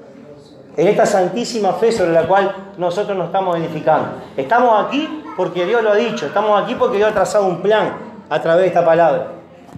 En 0.76 0.86
esta 0.86 1.06
santísima 1.06 1.72
fe 1.72 1.92
sobre 1.92 2.12
la 2.12 2.26
cual 2.26 2.54
nosotros 2.76 3.16
nos 3.16 3.26
estamos 3.26 3.56
edificando. 3.56 4.10
Estamos 4.36 4.86
aquí 4.86 5.17
porque 5.38 5.64
Dios 5.66 5.84
lo 5.84 5.92
ha 5.92 5.94
dicho. 5.94 6.26
Estamos 6.26 6.60
aquí 6.60 6.74
porque 6.74 6.96
Dios 6.96 7.10
ha 7.10 7.14
trazado 7.14 7.46
un 7.46 7.62
plan 7.62 7.92
a 8.28 8.42
través 8.42 8.62
de 8.62 8.66
esta 8.66 8.84
palabra. 8.84 9.28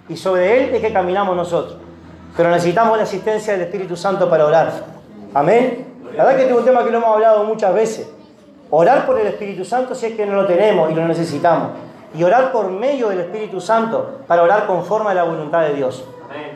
Y 0.09 0.17
sobre 0.17 0.57
él 0.57 0.75
es 0.75 0.81
que 0.81 0.91
caminamos 0.91 1.37
nosotros. 1.37 1.77
Pero 2.35 2.49
necesitamos 2.49 2.97
la 2.97 3.03
asistencia 3.03 3.53
del 3.53 3.63
Espíritu 3.63 3.95
Santo 3.95 4.31
para 4.31 4.47
orar. 4.47 4.73
Amén. 5.35 5.87
La 6.17 6.25
verdad 6.25 6.37
que 6.37 6.43
este 6.45 6.55
es 6.55 6.59
un 6.59 6.65
tema 6.65 6.83
que 6.83 6.91
lo 6.91 6.97
hemos 6.97 7.11
hablado 7.11 7.45
muchas 7.45 7.75
veces. 7.75 8.11
Orar 8.71 9.05
por 9.05 9.21
el 9.21 9.27
Espíritu 9.27 9.63
Santo 9.67 9.95
si 9.95 10.07
es 10.07 10.15
que 10.15 10.25
no 10.25 10.33
lo 10.33 10.47
tenemos 10.47 10.91
y 10.91 10.95
lo 10.95 11.07
necesitamos. 11.07 11.73
Y 12.15 12.25
orar 12.25 12.53
por 12.53 12.71
medio 12.71 13.11
del 13.11 13.21
Espíritu 13.21 13.61
Santo 13.61 14.21
para 14.27 14.43
orar 14.43 14.67
conforme 14.67 15.11
a 15.11 15.15
la 15.15 15.25
voluntad 15.25 15.61
de 15.61 15.75
Dios. 15.75 16.03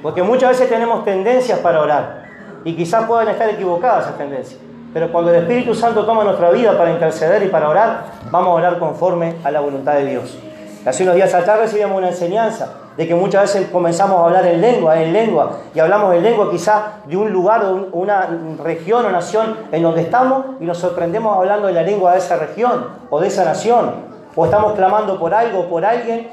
Porque 0.00 0.22
muchas 0.22 0.52
veces 0.52 0.70
tenemos 0.70 1.04
tendencias 1.04 1.58
para 1.58 1.82
orar. 1.82 2.24
Y 2.64 2.74
quizás 2.74 3.04
puedan 3.04 3.28
estar 3.28 3.50
equivocadas 3.50 4.06
esas 4.06 4.16
tendencias. 4.16 4.63
Pero 4.94 5.10
cuando 5.10 5.32
el 5.32 5.42
Espíritu 5.42 5.74
Santo 5.74 6.06
toma 6.06 6.22
nuestra 6.22 6.50
vida 6.50 6.78
para 6.78 6.92
interceder 6.92 7.42
y 7.42 7.48
para 7.48 7.68
orar, 7.68 8.04
vamos 8.30 8.50
a 8.50 8.52
orar 8.52 8.78
conforme 8.78 9.34
a 9.42 9.50
la 9.50 9.58
voluntad 9.58 9.94
de 9.94 10.06
Dios. 10.06 10.38
Hace 10.86 11.02
unos 11.02 11.16
días 11.16 11.34
atrás 11.34 11.58
recibimos 11.58 11.98
una 11.98 12.10
enseñanza 12.10 12.74
de 12.96 13.08
que 13.08 13.14
muchas 13.16 13.42
veces 13.42 13.70
comenzamos 13.72 14.20
a 14.20 14.26
hablar 14.26 14.46
en 14.46 14.60
lengua, 14.60 15.02
en 15.02 15.12
lengua, 15.12 15.58
y 15.74 15.80
hablamos 15.80 16.14
en 16.14 16.22
lengua 16.22 16.48
quizás 16.48 17.06
de 17.06 17.16
un 17.16 17.32
lugar 17.32 17.64
o 17.64 17.88
una 17.90 18.28
región 18.62 19.04
o 19.04 19.10
nación 19.10 19.56
en 19.72 19.82
donde 19.82 20.02
estamos 20.02 20.44
y 20.60 20.64
nos 20.64 20.78
sorprendemos 20.78 21.36
hablando 21.36 21.66
de 21.66 21.72
la 21.72 21.82
lengua 21.82 22.12
de 22.12 22.18
esa 22.18 22.36
región 22.36 22.86
o 23.10 23.18
de 23.18 23.26
esa 23.26 23.44
nación, 23.44 23.94
o 24.36 24.44
estamos 24.44 24.74
clamando 24.74 25.18
por 25.18 25.34
algo 25.34 25.60
o 25.60 25.68
por 25.68 25.84
alguien 25.84 26.28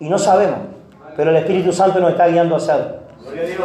y 0.00 0.08
no 0.08 0.18
sabemos, 0.18 0.58
pero 1.16 1.30
el 1.30 1.36
Espíritu 1.36 1.72
Santo 1.72 2.00
nos 2.00 2.10
está 2.10 2.26
guiando 2.26 2.56
a 2.56 2.58
hacerlo. 2.58 2.86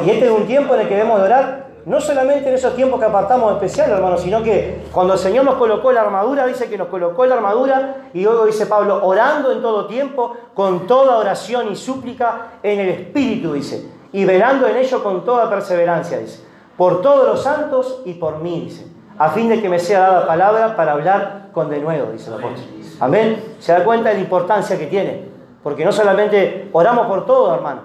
Y 0.06 0.10
este 0.12 0.26
es 0.26 0.32
un 0.32 0.46
tiempo 0.46 0.76
en 0.76 0.82
el 0.82 0.88
que 0.88 0.96
debemos 0.98 1.18
de 1.20 1.26
orar 1.26 1.69
no 1.90 2.00
solamente 2.00 2.48
en 2.48 2.54
esos 2.54 2.76
tiempos 2.76 3.00
que 3.00 3.08
apartamos 3.08 3.52
especial, 3.54 3.90
hermanos, 3.90 4.22
sino 4.22 4.44
que 4.44 4.84
cuando 4.92 5.14
el 5.14 5.20
Señor 5.20 5.44
nos 5.44 5.56
colocó 5.56 5.92
la 5.92 6.02
armadura, 6.02 6.46
dice 6.46 6.70
que 6.70 6.78
nos 6.78 6.88
colocó 6.88 7.26
la 7.26 7.34
armadura, 7.34 8.10
y 8.14 8.22
luego 8.22 8.46
dice 8.46 8.68
Pablo, 8.68 9.04
orando 9.04 9.52
en 9.52 9.60
todo 9.60 9.88
tiempo, 9.88 10.38
con 10.54 10.86
toda 10.86 11.18
oración 11.18 11.72
y 11.72 11.76
súplica 11.76 12.60
en 12.62 12.80
el 12.80 12.90
Espíritu, 12.90 13.54
dice, 13.54 13.90
y 14.12 14.24
velando 14.24 14.68
en 14.68 14.78
ello 14.78 15.02
con 15.04 15.26
toda 15.26 15.50
perseverancia, 15.50 16.20
dice, 16.20 16.44
por 16.78 17.02
todos 17.02 17.28
los 17.28 17.42
santos 17.42 18.04
y 18.06 18.14
por 18.14 18.38
mí, 18.38 18.66
dice, 18.66 18.86
a 19.18 19.30
fin 19.30 19.50
de 19.50 19.60
que 19.60 19.68
me 19.68 19.80
sea 19.80 20.02
dada 20.02 20.28
palabra 20.28 20.76
para 20.76 20.92
hablar 20.92 21.50
con 21.54 21.72
de 21.72 21.80
nuevo, 21.80 22.12
dice 22.12 22.30
el 22.30 22.36
apóstol. 22.36 22.70
Amén. 23.00 23.56
Se 23.58 23.72
da 23.72 23.84
cuenta 23.84 24.10
de 24.10 24.16
la 24.16 24.22
importancia 24.22 24.78
que 24.78 24.86
tiene, 24.86 25.28
porque 25.64 25.84
no 25.84 25.92
solamente 25.92 26.70
oramos 26.72 27.08
por 27.08 27.26
todo, 27.26 27.52
hermano, 27.56 27.82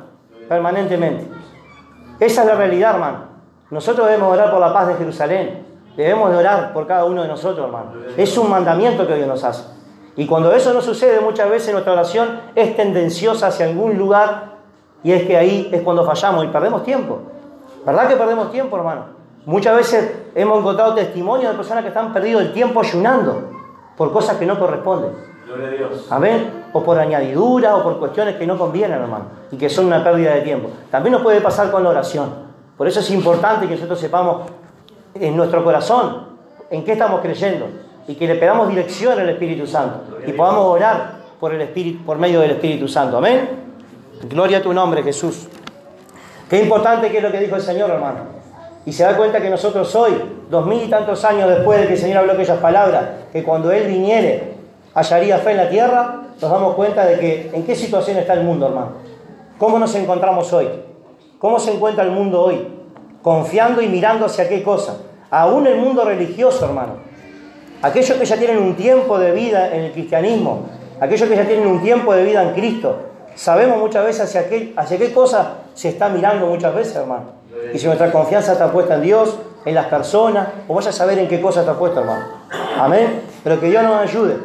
permanentemente. 0.47 1.27
Esa 2.21 2.43
es 2.43 2.47
la 2.47 2.55
realidad, 2.55 2.97
hermano. 2.97 3.34
Nosotros 3.75 4.07
debemos 4.07 4.33
orar 4.33 4.53
por 4.53 4.61
la 4.61 4.73
paz 4.73 4.87
de 4.87 4.95
Jerusalén. 4.95 5.67
Debemos 5.97 6.31
de 6.31 6.37
orar 6.37 6.73
por 6.73 6.87
cada 6.87 7.07
uno 7.07 7.23
de 7.23 7.29
nosotros, 7.29 7.67
hermano. 7.67 7.91
Es 8.17 8.39
un 8.39 8.49
mandamiento 8.49 9.05
que 9.05 9.17
Dios 9.17 9.27
nos 9.27 9.43
hace. 9.43 9.65
Y 10.15 10.27
cuando 10.29 10.53
eso 10.53 10.73
no 10.73 10.81
sucede, 10.81 11.19
muchas 11.21 11.51
veces 11.51 11.73
nuestra 11.73 11.93
oración 11.93 12.41
es 12.55 12.77
tendenciosa 12.77 13.49
hacia 13.49 13.67
algún 13.67 13.99
lugar 13.99 14.59
y 15.03 15.11
es 15.11 15.25
que 15.27 15.37
ahí 15.37 15.71
es 15.73 15.83
cuando 15.83 16.05
fallamos 16.05 16.45
y 16.45 16.49
perdemos 16.49 16.85
tiempo. 16.85 17.19
¿Verdad 17.85 18.07
que 18.07 18.15
perdemos 18.15 18.53
tiempo, 18.53 18.77
hermano? 18.77 19.07
Muchas 19.45 19.75
veces 19.75 20.19
hemos 20.37 20.61
encontrado 20.61 20.95
testimonios 20.95 21.51
de 21.51 21.57
personas 21.57 21.83
que 21.83 21.89
están 21.89 22.13
perdido 22.13 22.39
el 22.39 22.53
tiempo 22.53 22.79
ayunando 22.79 23.51
por 23.97 24.13
cosas 24.13 24.37
que 24.37 24.47
no 24.47 24.57
corresponden. 24.57 25.11
Gloria 25.49 25.67
a 25.67 25.71
Dios. 25.73 26.07
Amén. 26.11 26.65
O 26.73 26.85
por 26.85 26.97
añadidura 26.97 27.75
o 27.75 27.83
por 27.83 27.99
cuestiones 27.99 28.37
que 28.37 28.47
no 28.47 28.57
convienen, 28.57 29.01
hermano, 29.01 29.25
y 29.51 29.57
que 29.57 29.69
son 29.69 29.87
una 29.87 30.05
pérdida 30.05 30.33
de 30.35 30.43
tiempo. 30.43 30.71
También 30.93 31.15
nos 31.15 31.23
puede 31.23 31.41
pasar 31.41 31.73
con 31.73 31.83
la 31.83 31.91
oración. 31.91 32.44
Por 32.77 32.89
eso 32.89 33.01
es 33.01 33.11
importante 33.11 33.67
que 33.67 33.75
nosotros 33.75 33.99
sepamos 34.01 34.51
en 35.15 35.37
nuestro 35.37 35.63
corazón 35.63 36.35
en 36.71 36.85
qué 36.85 36.93
estamos 36.93 37.21
creyendo 37.21 37.67
y 38.09 38.15
que 38.15 38.27
le 38.27 38.35
pedamos 38.35 38.69
dirección 38.69 39.19
al 39.19 39.29
Espíritu 39.29 39.67
Santo 39.67 40.19
y 40.27 40.33
podamos 40.33 40.67
orar 40.67 41.13
por, 41.39 41.55
el 41.55 41.61
Espíritu, 41.61 42.05
por 42.05 42.19
medio 42.19 42.41
del 42.41 42.53
Espíritu 42.53 42.89
Santo. 42.89 43.19
Amén. 43.19 43.49
Gloria 44.29 44.59
a 44.59 44.63
tu 44.63 44.73
nombre, 44.73 45.03
Jesús. 45.03 45.49
Qué 46.49 46.63
importante 46.63 47.11
que 47.11 47.19
es 47.19 47.23
lo 47.23 47.31
que 47.31 47.41
dijo 47.41 47.57
el 47.57 47.63
Señor, 47.63 47.91
hermano. 47.91 48.35
Y 48.87 48.93
se 48.93 49.05
da 49.05 49.17
cuenta 49.17 49.41
que 49.41 49.49
nosotros 49.49 49.95
hoy, 49.95 50.13
dos 50.51 50.67
mil 50.67 50.83
y 50.83 50.89
tantos 50.89 51.25
años 51.25 51.49
después 51.49 51.81
de 51.81 51.87
que 51.87 51.95
el 51.95 51.99
Señor 51.99 52.19
habló 52.19 52.33
aquellas 52.33 52.59
palabras, 52.59 53.05
que 53.33 53.43
cuando 53.43 53.73
Él 53.73 53.87
viniere 53.87 54.55
hallaría 54.95 55.39
fe 55.39 55.53
en 55.53 55.57
la 55.57 55.69
tierra, 55.69 56.23
nos 56.41 56.51
damos 56.51 56.75
cuenta 56.75 57.05
de 57.07 57.19
que 57.19 57.51
en 57.53 57.65
qué 57.65 57.75
situación 57.75 58.19
está 58.19 58.35
el 58.35 58.43
mundo, 58.43 58.67
hermano. 58.67 58.93
¿Cómo 59.59 59.79
nos 59.79 59.95
encontramos 59.95 60.53
hoy? 60.53 60.69
¿Cómo 61.45 61.61
se 61.61 61.75
encuentra 61.75 62.05
el 62.05 62.11
mundo 62.11 62.41
hoy? 62.41 62.67
confiando 63.21 63.83
y 63.83 63.87
mirando 63.87 64.25
hacia 64.25 64.49
qué 64.49 64.63
cosa. 64.63 64.97
Aún 65.31 65.67
el 65.67 65.77
mundo 65.77 66.03
religioso, 66.03 66.65
hermano. 66.65 66.95
Aquellos 67.83 68.17
que 68.17 68.25
ya 68.25 68.39
tienen 68.39 68.57
un 68.57 68.75
tiempo 68.75 69.19
de 69.19 69.31
vida 69.33 69.75
en 69.75 69.83
el 69.83 69.93
cristianismo, 69.93 70.71
aquellos 70.99 71.29
que 71.29 71.37
ya 71.37 71.47
tienen 71.47 71.67
un 71.67 71.83
tiempo 71.83 72.15
de 72.15 72.23
vida 72.23 72.43
en 72.43 72.55
Cristo, 72.55 72.97
sabemos 73.35 73.77
muchas 73.77 74.07
veces 74.07 74.23
hacia 74.23 74.49
qué, 74.49 74.73
hacia 74.75 74.97
qué 74.97 75.13
cosa 75.13 75.59
se 75.75 75.91
está 75.91 76.09
mirando 76.09 76.47
muchas 76.47 76.75
veces, 76.75 76.97
hermano. 76.97 77.25
Y 77.75 77.79
si 77.79 77.85
nuestra 77.85 78.11
confianza 78.11 78.53
está 78.53 78.73
puesta 78.73 78.95
en 78.95 79.03
Dios, 79.03 79.39
en 79.67 79.75
las 79.75 79.89
personas, 79.89 80.49
o 80.67 80.75
vaya 80.75 80.89
a 80.89 80.95
saber 80.95 81.19
en 81.19 81.29
qué 81.29 81.43
cosa 81.43 81.61
está 81.61 81.75
puesta, 81.75 82.01
hermano. 82.01 82.25
Amén. 82.79 83.21
Pero 83.43 83.61
que 83.61 83.67
Dios 83.67 83.83
nos 83.83 84.01
ayude 84.01 84.39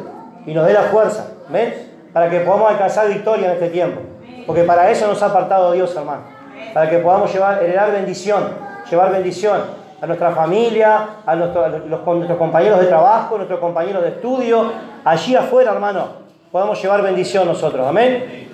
y 0.44 0.52
nos 0.52 0.66
dé 0.66 0.74
la 0.74 0.82
fuerza, 0.82 1.28
¿ven? 1.48 1.72
Para 2.12 2.28
que 2.28 2.40
podamos 2.40 2.70
alcanzar 2.70 3.08
victoria 3.08 3.46
en 3.46 3.52
este 3.52 3.70
tiempo. 3.70 4.02
Porque 4.46 4.64
para 4.64 4.90
eso 4.90 5.06
nos 5.06 5.22
ha 5.22 5.26
apartado 5.28 5.72
Dios, 5.72 5.96
hermano. 5.96 6.39
Para 6.74 6.88
que 6.88 6.98
podamos 6.98 7.32
llevar, 7.32 7.62
heredar 7.62 7.90
bendición, 7.92 8.48
llevar 8.90 9.12
bendición 9.12 9.60
a 10.00 10.06
nuestra 10.06 10.30
familia, 10.32 11.08
a, 11.26 11.36
nuestro- 11.36 11.68
nuestros 11.68 12.38
compañeros 12.38 12.80
de 12.80 12.86
trabajo, 12.86 13.34
a 13.34 13.38
nuestros 13.38 13.60
compañeros 13.60 14.02
de 14.02 14.08
estudio, 14.10 14.72
allí 15.04 15.34
afuera, 15.36 15.72
hermano, 15.72 16.08
podamos 16.50 16.80
llevar 16.80 17.02
bendición 17.02 17.46
nosotros. 17.46 17.86
Amén. 17.86 18.48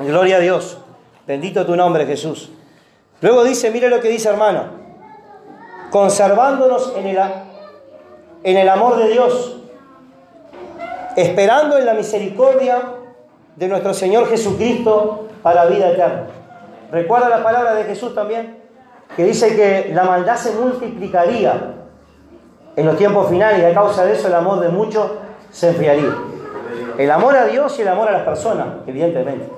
Gloria 0.00 0.36
a 0.36 0.40
Dios. 0.40 0.78
Bendito 1.26 1.66
tu 1.66 1.74
nombre, 1.74 2.06
Jesús. 2.06 2.50
Luego 3.20 3.42
dice, 3.44 3.70
mire 3.70 3.88
lo 3.90 4.00
que 4.00 4.08
dice, 4.08 4.28
hermano. 4.28 4.64
Conservándonos 5.90 6.94
en 6.96 7.06
el, 7.06 7.18
en 8.44 8.56
el 8.56 8.68
amor 8.68 8.96
de 8.98 9.08
Dios, 9.08 9.56
esperando 11.16 11.78
en 11.78 11.86
la 11.86 11.94
misericordia 11.94 12.82
de 13.56 13.68
nuestro 13.68 13.92
Señor 13.94 14.28
Jesucristo 14.28 15.26
para 15.42 15.64
la 15.64 15.70
vida 15.70 15.90
eterna. 15.90 16.26
¿Recuerda 16.90 17.28
la 17.28 17.42
palabra 17.42 17.74
de 17.74 17.84
Jesús 17.84 18.14
también? 18.14 18.58
Que 19.16 19.24
dice 19.24 19.54
que 19.54 19.92
la 19.94 20.04
maldad 20.04 20.36
se 20.36 20.52
multiplicaría 20.52 21.74
en 22.76 22.86
los 22.86 22.96
tiempos 22.96 23.28
finales 23.28 23.60
y 23.60 23.64
a 23.64 23.74
causa 23.74 24.04
de 24.04 24.12
eso 24.12 24.28
el 24.28 24.34
amor 24.34 24.60
de 24.60 24.68
muchos 24.68 25.10
se 25.50 25.68
enfriaría. 25.70 26.14
El 26.96 27.10
amor 27.10 27.36
a 27.36 27.46
Dios 27.46 27.78
y 27.78 27.82
el 27.82 27.88
amor 27.88 28.08
a 28.08 28.12
las 28.12 28.22
personas, 28.22 28.66
evidentemente, 28.86 29.48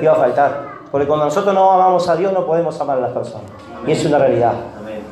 iba 0.00 0.12
a 0.12 0.16
faltar. 0.16 0.68
Porque 0.90 1.06
cuando 1.06 1.26
nosotros 1.26 1.54
no 1.54 1.70
amamos 1.70 2.08
a 2.08 2.16
Dios 2.16 2.32
no 2.32 2.46
podemos 2.46 2.80
amar 2.80 2.98
a 2.98 3.00
las 3.02 3.12
personas. 3.12 3.50
Y 3.86 3.92
es 3.92 4.04
una 4.04 4.18
realidad. 4.18 4.52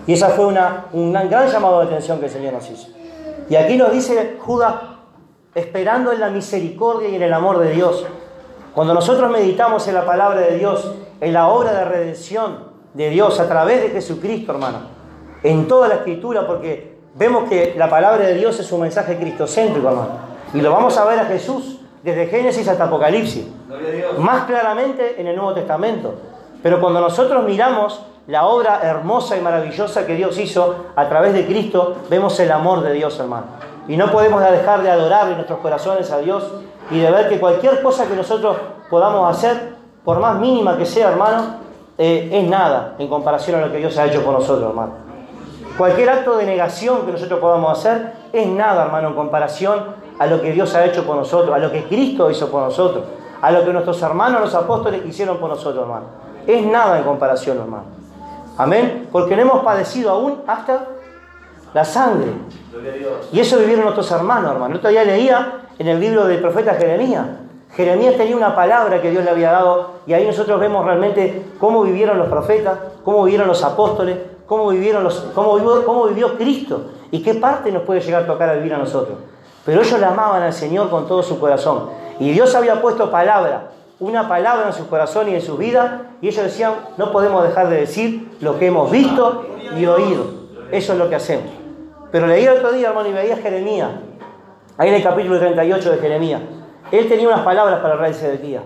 Y 0.06 0.12
esa 0.12 0.28
fue 0.30 0.46
una, 0.46 0.86
un 0.92 1.12
gran 1.12 1.48
llamado 1.48 1.80
de 1.80 1.86
atención 1.86 2.18
que 2.18 2.26
el 2.26 2.30
Señor 2.30 2.52
nos 2.54 2.70
hizo. 2.70 2.88
Y 3.48 3.56
aquí 3.56 3.76
nos 3.76 3.92
dice 3.92 4.36
Judas, 4.40 4.74
esperando 5.54 6.12
en 6.12 6.20
la 6.20 6.30
misericordia 6.30 7.08
y 7.08 7.16
en 7.16 7.22
el 7.22 7.32
amor 7.32 7.58
de 7.58 7.70
Dios. 7.70 8.06
Cuando 8.74 8.94
nosotros 8.94 9.30
meditamos 9.30 9.86
en 9.88 9.94
la 9.94 10.04
palabra 10.04 10.40
de 10.40 10.58
Dios, 10.58 10.92
en 11.20 11.32
la 11.32 11.48
obra 11.48 11.72
de 11.72 11.84
redención 11.84 12.58
de 12.94 13.10
Dios 13.10 13.38
a 13.40 13.48
través 13.48 13.82
de 13.82 13.90
Jesucristo, 13.90 14.52
hermano, 14.52 14.78
en 15.42 15.68
toda 15.68 15.88
la 15.88 15.96
escritura, 15.96 16.46
porque 16.46 16.96
vemos 17.14 17.48
que 17.48 17.74
la 17.76 17.88
palabra 17.88 18.26
de 18.26 18.34
Dios 18.34 18.58
es 18.58 18.70
un 18.72 18.80
mensaje 18.82 19.16
cristocéntrico, 19.16 19.88
hermano. 19.88 20.10
Y 20.54 20.60
lo 20.60 20.70
vamos 20.70 20.96
a 20.96 21.04
ver 21.04 21.18
a 21.18 21.26
Jesús 21.26 21.80
desde 22.02 22.26
Génesis 22.26 22.68
hasta 22.68 22.84
Apocalipsis. 22.84 23.46
Más 24.18 24.44
claramente 24.44 25.20
en 25.20 25.26
el 25.26 25.36
Nuevo 25.36 25.54
Testamento. 25.54 26.14
Pero 26.62 26.80
cuando 26.80 27.00
nosotros 27.00 27.44
miramos 27.44 28.02
la 28.26 28.46
obra 28.46 28.80
hermosa 28.82 29.36
y 29.36 29.40
maravillosa 29.40 30.06
que 30.06 30.14
Dios 30.14 30.38
hizo 30.38 30.86
a 30.96 31.08
través 31.08 31.32
de 31.32 31.46
Cristo, 31.46 31.96
vemos 32.10 32.38
el 32.40 32.50
amor 32.50 32.82
de 32.82 32.92
Dios, 32.92 33.18
hermano. 33.20 33.46
Y 33.88 33.96
no 33.96 34.10
podemos 34.10 34.40
dejar 34.42 34.82
de 34.82 34.90
adorar 34.90 35.28
en 35.28 35.34
nuestros 35.34 35.60
corazones 35.60 36.10
a 36.10 36.18
Dios 36.18 36.44
y 36.90 36.98
de 36.98 37.10
ver 37.10 37.28
que 37.28 37.38
cualquier 37.38 37.82
cosa 37.82 38.06
que 38.06 38.16
nosotros 38.16 38.56
podamos 38.90 39.30
hacer, 39.30 39.75
por 40.06 40.20
más 40.20 40.38
mínima 40.38 40.78
que 40.78 40.86
sea, 40.86 41.10
hermano, 41.10 41.56
eh, 41.98 42.30
es 42.32 42.48
nada 42.48 42.94
en 42.96 43.08
comparación 43.08 43.60
a 43.60 43.66
lo 43.66 43.72
que 43.72 43.78
Dios 43.78 43.98
ha 43.98 44.06
hecho 44.06 44.22
por 44.22 44.34
nosotros, 44.34 44.70
hermano. 44.70 44.92
Cualquier 45.76 46.08
acto 46.08 46.36
de 46.36 46.46
negación 46.46 47.04
que 47.04 47.10
nosotros 47.10 47.40
podamos 47.40 47.76
hacer 47.76 48.12
es 48.32 48.46
nada, 48.46 48.84
hermano, 48.84 49.08
en 49.08 49.14
comparación 49.14 49.80
a 50.20 50.26
lo 50.28 50.40
que 50.40 50.52
Dios 50.52 50.72
ha 50.76 50.84
hecho 50.84 51.04
por 51.04 51.16
nosotros, 51.16 51.52
a 51.52 51.58
lo 51.58 51.72
que 51.72 51.82
Cristo 51.88 52.30
hizo 52.30 52.48
por 52.52 52.62
nosotros, 52.62 53.04
a 53.42 53.50
lo 53.50 53.64
que 53.64 53.72
nuestros 53.72 54.00
hermanos, 54.00 54.42
los 54.42 54.54
apóstoles, 54.54 55.04
hicieron 55.04 55.38
por 55.38 55.50
nosotros, 55.50 55.82
hermano. 55.82 56.06
Es 56.46 56.64
nada 56.64 56.98
en 56.98 57.04
comparación, 57.04 57.58
hermano. 57.58 57.86
Amén. 58.58 59.08
Porque 59.10 59.34
no 59.34 59.42
hemos 59.42 59.64
padecido 59.64 60.12
aún 60.12 60.40
hasta 60.46 60.86
la 61.74 61.84
sangre. 61.84 62.30
Y 63.32 63.40
eso 63.40 63.58
vivieron 63.58 63.82
nuestros 63.82 64.08
hermanos, 64.12 64.52
hermano. 64.52 64.76
Otro 64.76 64.88
día 64.88 65.02
leía 65.02 65.62
en 65.76 65.88
el 65.88 65.98
libro 65.98 66.28
del 66.28 66.38
profeta 66.40 66.74
Jeremías. 66.74 67.26
Jeremías 67.74 68.16
tenía 68.16 68.36
una 68.36 68.54
palabra 68.54 69.02
que 69.02 69.10
Dios 69.10 69.24
le 69.24 69.30
había 69.30 69.52
dado 69.52 69.90
y 70.06 70.12
ahí 70.12 70.26
nosotros 70.26 70.58
vemos 70.60 70.84
realmente 70.84 71.44
cómo 71.58 71.82
vivieron 71.82 72.18
los 72.18 72.28
profetas, 72.28 72.78
cómo 73.04 73.24
vivieron 73.24 73.48
los 73.48 73.62
apóstoles, 73.62 74.16
cómo 74.46 74.68
vivieron 74.68 75.08
cómo 75.34 76.06
vivió, 76.06 76.36
Cristo 76.36 76.84
y 77.10 77.22
qué 77.22 77.34
parte 77.34 77.70
nos 77.72 77.82
puede 77.82 78.00
llegar 78.00 78.22
a 78.22 78.26
tocar 78.26 78.48
a 78.48 78.54
vivir 78.54 78.72
a 78.74 78.78
nosotros. 78.78 79.18
Pero 79.64 79.82
ellos 79.82 79.98
le 79.98 80.06
amaban 80.06 80.42
al 80.42 80.52
Señor 80.52 80.90
con 80.90 81.06
todo 81.06 81.22
su 81.22 81.38
corazón. 81.40 81.90
Y 82.18 82.30
Dios 82.30 82.54
había 82.54 82.80
puesto 82.80 83.10
palabra, 83.10 83.72
una 83.98 84.28
palabra 84.28 84.68
en 84.68 84.72
su 84.72 84.88
corazón 84.88 85.28
y 85.28 85.34
en 85.34 85.42
su 85.42 85.56
vida, 85.56 86.12
y 86.20 86.28
ellos 86.28 86.44
decían, 86.44 86.74
no 86.96 87.12
podemos 87.12 87.42
dejar 87.42 87.68
de 87.68 87.76
decir 87.76 88.30
lo 88.40 88.58
que 88.58 88.66
hemos 88.66 88.90
visto 88.90 89.44
y 89.76 89.84
oído. 89.86 90.24
Eso 90.70 90.92
es 90.92 90.98
lo 90.98 91.08
que 91.08 91.16
hacemos. 91.16 91.50
Pero 92.10 92.26
leí 92.26 92.44
el 92.44 92.56
otro 92.56 92.72
día, 92.72 92.88
hermano, 92.88 93.08
y 93.08 93.12
veía 93.12 93.36
Jeremías, 93.36 93.90
ahí 94.78 94.88
en 94.88 94.94
el 94.94 95.02
capítulo 95.02 95.38
38 95.38 95.90
de 95.90 95.98
Jeremías. 95.98 96.40
Él 96.92 97.08
tenía 97.08 97.28
unas 97.28 97.40
palabras 97.40 97.80
para 97.80 97.94
el 97.94 98.00
rey 98.00 98.14
Sedequías. 98.14 98.62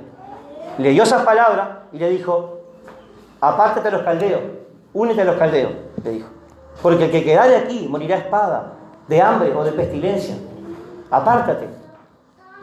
Leyó 0.78 1.02
esas 1.02 1.22
palabras 1.22 1.68
y 1.92 1.98
le 1.98 2.10
dijo, 2.10 2.60
apártate 3.40 3.88
a 3.88 3.90
los 3.90 4.02
caldeos, 4.02 4.40
únete 4.92 5.22
a 5.22 5.24
los 5.24 5.36
caldeos, 5.36 5.72
le 6.04 6.10
dijo. 6.10 6.28
Porque 6.82 7.06
el 7.06 7.10
que 7.10 7.24
quedare 7.24 7.56
aquí 7.56 7.86
morirá 7.88 8.16
espada, 8.16 8.72
de 9.08 9.20
hambre 9.20 9.54
o 9.54 9.64
de 9.64 9.72
pestilencia. 9.72 10.36
Apártate. 11.10 11.68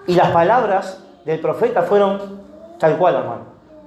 Y 0.08 0.16
las 0.16 0.32
palabras 0.32 1.04
del 1.26 1.42
profeta 1.42 1.84
fueron 1.84 2.40
tal 2.80 2.98
cual, 2.98 3.16
hermano, 3.16 3.42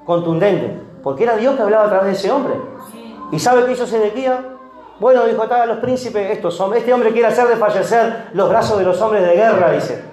contundentes, 0.04 0.72
porque 1.02 1.24
era 1.24 1.36
Dios 1.36 1.56
que 1.56 1.62
hablaba 1.62 1.84
a 1.84 1.88
través 1.88 2.06
de 2.06 2.12
ese 2.12 2.30
hombre. 2.30 2.54
¿Y 3.32 3.38
sabe 3.38 3.64
qué 3.64 3.72
hizo 3.72 3.86
Sedequías? 3.86 4.38
Bueno, 4.98 5.24
dijo 5.24 5.42
a 5.42 5.66
los 5.66 5.78
príncipes, 5.78 6.30
estos 6.30 6.60
este 6.76 6.92
hombre 6.92 7.12
quiere 7.12 7.28
hacer 7.28 7.48
desfallecer 7.48 8.28
los 8.34 8.50
brazos 8.50 8.78
de 8.78 8.84
los 8.84 9.00
hombres 9.00 9.22
de 9.22 9.34
guerra, 9.34 9.70
dice. 9.70 10.09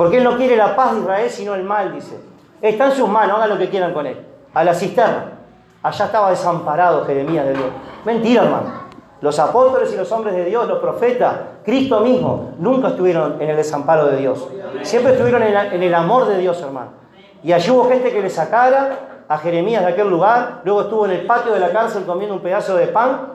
Porque 0.00 0.16
él 0.16 0.24
no 0.24 0.38
quiere 0.38 0.56
la 0.56 0.74
paz 0.74 0.94
de 0.94 1.00
Israel, 1.00 1.28
sino 1.28 1.54
el 1.54 1.62
mal, 1.62 1.92
dice. 1.92 2.18
Está 2.62 2.86
en 2.86 2.92
sus 2.92 3.06
manos, 3.06 3.36
hagan 3.36 3.50
lo 3.50 3.58
que 3.58 3.68
quieran 3.68 3.92
con 3.92 4.06
él. 4.06 4.16
A 4.54 4.64
la 4.64 4.72
cisterna. 4.72 5.32
Allá 5.82 6.06
estaba 6.06 6.30
desamparado 6.30 7.04
Jeremías 7.04 7.44
de 7.44 7.52
Dios. 7.52 7.66
Mentira, 8.06 8.44
hermano. 8.44 8.72
Los 9.20 9.38
apóstoles 9.38 9.92
y 9.92 9.98
los 9.98 10.10
hombres 10.10 10.34
de 10.34 10.46
Dios, 10.46 10.66
los 10.66 10.78
profetas, 10.78 11.34
Cristo 11.66 12.00
mismo, 12.00 12.54
nunca 12.58 12.88
estuvieron 12.88 13.42
en 13.42 13.50
el 13.50 13.56
desamparo 13.56 14.06
de 14.06 14.16
Dios. 14.16 14.48
Siempre 14.80 15.12
estuvieron 15.12 15.42
en, 15.42 15.82
el 15.82 15.94
amor 15.94 16.28
de 16.28 16.38
Dios, 16.38 16.62
hermano. 16.62 16.92
Y 17.42 17.52
allí 17.52 17.70
hubo 17.70 17.86
gente 17.86 18.10
que 18.10 18.22
le 18.22 18.30
sacara 18.30 19.24
a 19.28 19.36
Jeremías 19.36 19.84
de 19.84 19.92
aquel 19.92 20.08
lugar. 20.08 20.62
Luego 20.64 20.80
estuvo 20.80 21.04
en 21.04 21.10
el 21.10 21.26
patio 21.26 21.52
de 21.52 21.60
la 21.60 21.72
cárcel 21.72 22.04
comiendo 22.06 22.36
un 22.36 22.40
pedazo 22.40 22.74
de 22.74 22.86
pan. 22.86 23.34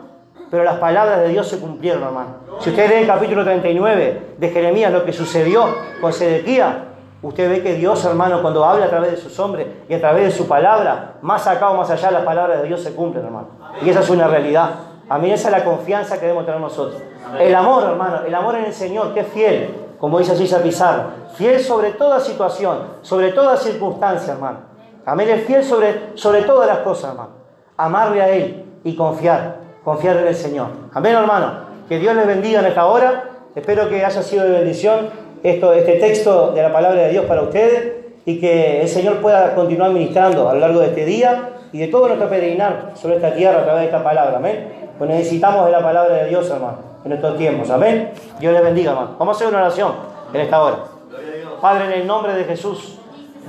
Pero 0.52 0.64
las 0.64 0.78
palabras 0.78 1.22
de 1.22 1.30
Dios 1.30 1.48
se 1.48 1.60
cumplieron, 1.60 2.04
hermano. 2.04 2.36
Si 2.60 2.70
usted 2.70 2.89
lee 2.89 3.02
el 3.02 3.08
capítulo 3.08 3.43
39 3.43 4.36
de 4.38 4.50
Jeremías, 4.50 4.91
lo 4.91 5.04
que 5.04 5.12
sucedió 5.12 5.68
con 6.00 6.14
Sedequía, 6.14 6.86
usted 7.22 7.50
ve 7.50 7.64
que 7.64 7.74
Dios, 7.74 8.04
hermano, 8.06 8.41
cuando 8.41 8.64
habla 8.64 8.86
a 8.86 8.89
través 8.89 9.12
de 9.12 9.18
sus 9.18 9.38
hombres 9.39 9.68
y 9.89 9.93
a 9.93 10.00
través 10.00 10.26
de 10.26 10.32
su 10.32 10.48
palabra, 10.48 11.14
más 11.22 11.48
acá 11.48 11.72
o 11.72 11.78
más 11.78 11.89
allá, 11.89 12.12
las 12.12 12.24
palabras 12.24 12.62
de 12.62 12.68
Dios 12.68 12.82
se 12.82 12.93
cumplen, 12.93 13.26
hermano. 13.26 13.48
Y 13.82 13.89
esa 13.89 14.02
es 14.02 14.10
una 14.10 14.28
realidad. 14.28 14.70
A 15.10 15.18
mí 15.18 15.32
esa 15.32 15.50
es 15.50 15.58
la 15.58 15.64
confianza 15.64 16.16
que 16.16 16.22
debemos 16.22 16.46
tener 16.46 16.62
nosotros. 16.62 17.02
El 17.39 17.54
amor, 17.54 17.84
hermano, 17.84 18.22
el 18.26 18.34
amor 18.34 18.56
en 18.56 18.66
el 18.66 18.74
Señor, 18.74 19.14
que 19.14 19.22
es 19.22 19.28
fiel, 19.28 19.76
como 20.00 20.20
dice 20.20 20.36
César 20.36 20.62
Pizarro, 20.62 21.04
fiel 21.36 21.60
sobre 21.60 21.91
toda 21.91 22.20
situación, 22.20 22.80
sobre 23.02 23.32
toda 23.32 23.58
circunstancia, 23.58 24.34
hermano. 24.34 24.60
Amén, 25.06 25.30
es 25.30 25.46
fiel 25.46 25.64
sobre, 25.64 26.12
sobre 26.16 26.43
todas 26.43 26.68
las 26.68 26.80
cosas, 26.80 27.12
hermano. 27.12 27.30
Amarle 27.78 28.22
a 28.22 28.30
Él 28.30 28.66
y 28.84 28.96
confiar, 28.96 29.58
confiar 29.86 30.18
en 30.18 30.28
el 30.28 30.36
Señor. 30.36 30.68
Amén, 30.94 31.16
hermano. 31.16 31.54
Que 31.88 32.00
Dios 32.00 32.16
les 32.16 32.26
bendiga 32.26 32.60
en 32.60 32.66
esta 32.66 32.88
hora. 32.88 33.30
Espero 33.56 33.88
que 33.88 34.04
haya 34.04 34.22
sido 34.24 34.44
de 34.44 34.50
bendición 34.50 35.10
esto, 35.44 35.72
este 35.74 35.94
texto 35.94 36.52
de 36.52 36.64
la 36.64 36.74
palabra 36.74 37.04
de 37.04 37.10
Dios 37.12 37.26
para 37.26 37.44
ustedes 37.44 37.94
y 38.26 38.40
que 38.40 38.82
el 38.82 38.90
Señor 38.90 39.22
pueda 39.22 39.54
continuar 39.54 39.92
ministrando 39.92 40.50
a 40.50 40.56
lo 40.56 40.60
largo 40.60 40.80
de 40.80 40.88
este 40.88 41.06
día 41.06 41.52
y 41.72 41.78
de 41.78 41.88
todo 41.88 42.08
nuestro 42.08 42.28
peregrinar 42.28 42.94
sobre 42.96 43.18
esta 43.18 43.36
tierra 43.36 43.60
a 43.60 43.64
través 43.64 43.82
de 43.82 43.86
esta 43.86 44.04
palabra. 44.04 44.38
Amén. 44.38 44.90
Pues 44.98 45.08
necesitamos 45.08 45.66
de 45.68 45.72
la 45.72 45.84
palabra 45.84 46.16
de 46.16 46.30
Dios, 46.30 46.50
hermano, 46.50 46.80
en 47.06 47.12
estos 47.12 47.38
tiempos. 47.38 47.70
Amén. 47.70 48.12
Dios 48.40 48.54
les 48.54 48.64
bendiga, 48.64 48.92
hermano. 48.92 49.16
Vamos 49.20 49.36
a 49.36 49.38
hacer 49.38 49.48
una 49.50 49.64
oración 49.64 49.94
en 50.34 50.42
esta 50.42 50.64
hora. 50.64 50.78
Padre, 51.62 51.86
en 51.86 52.02
el 52.02 52.08
nombre 52.08 52.34
de 52.34 52.44
Jesús, 52.46 52.98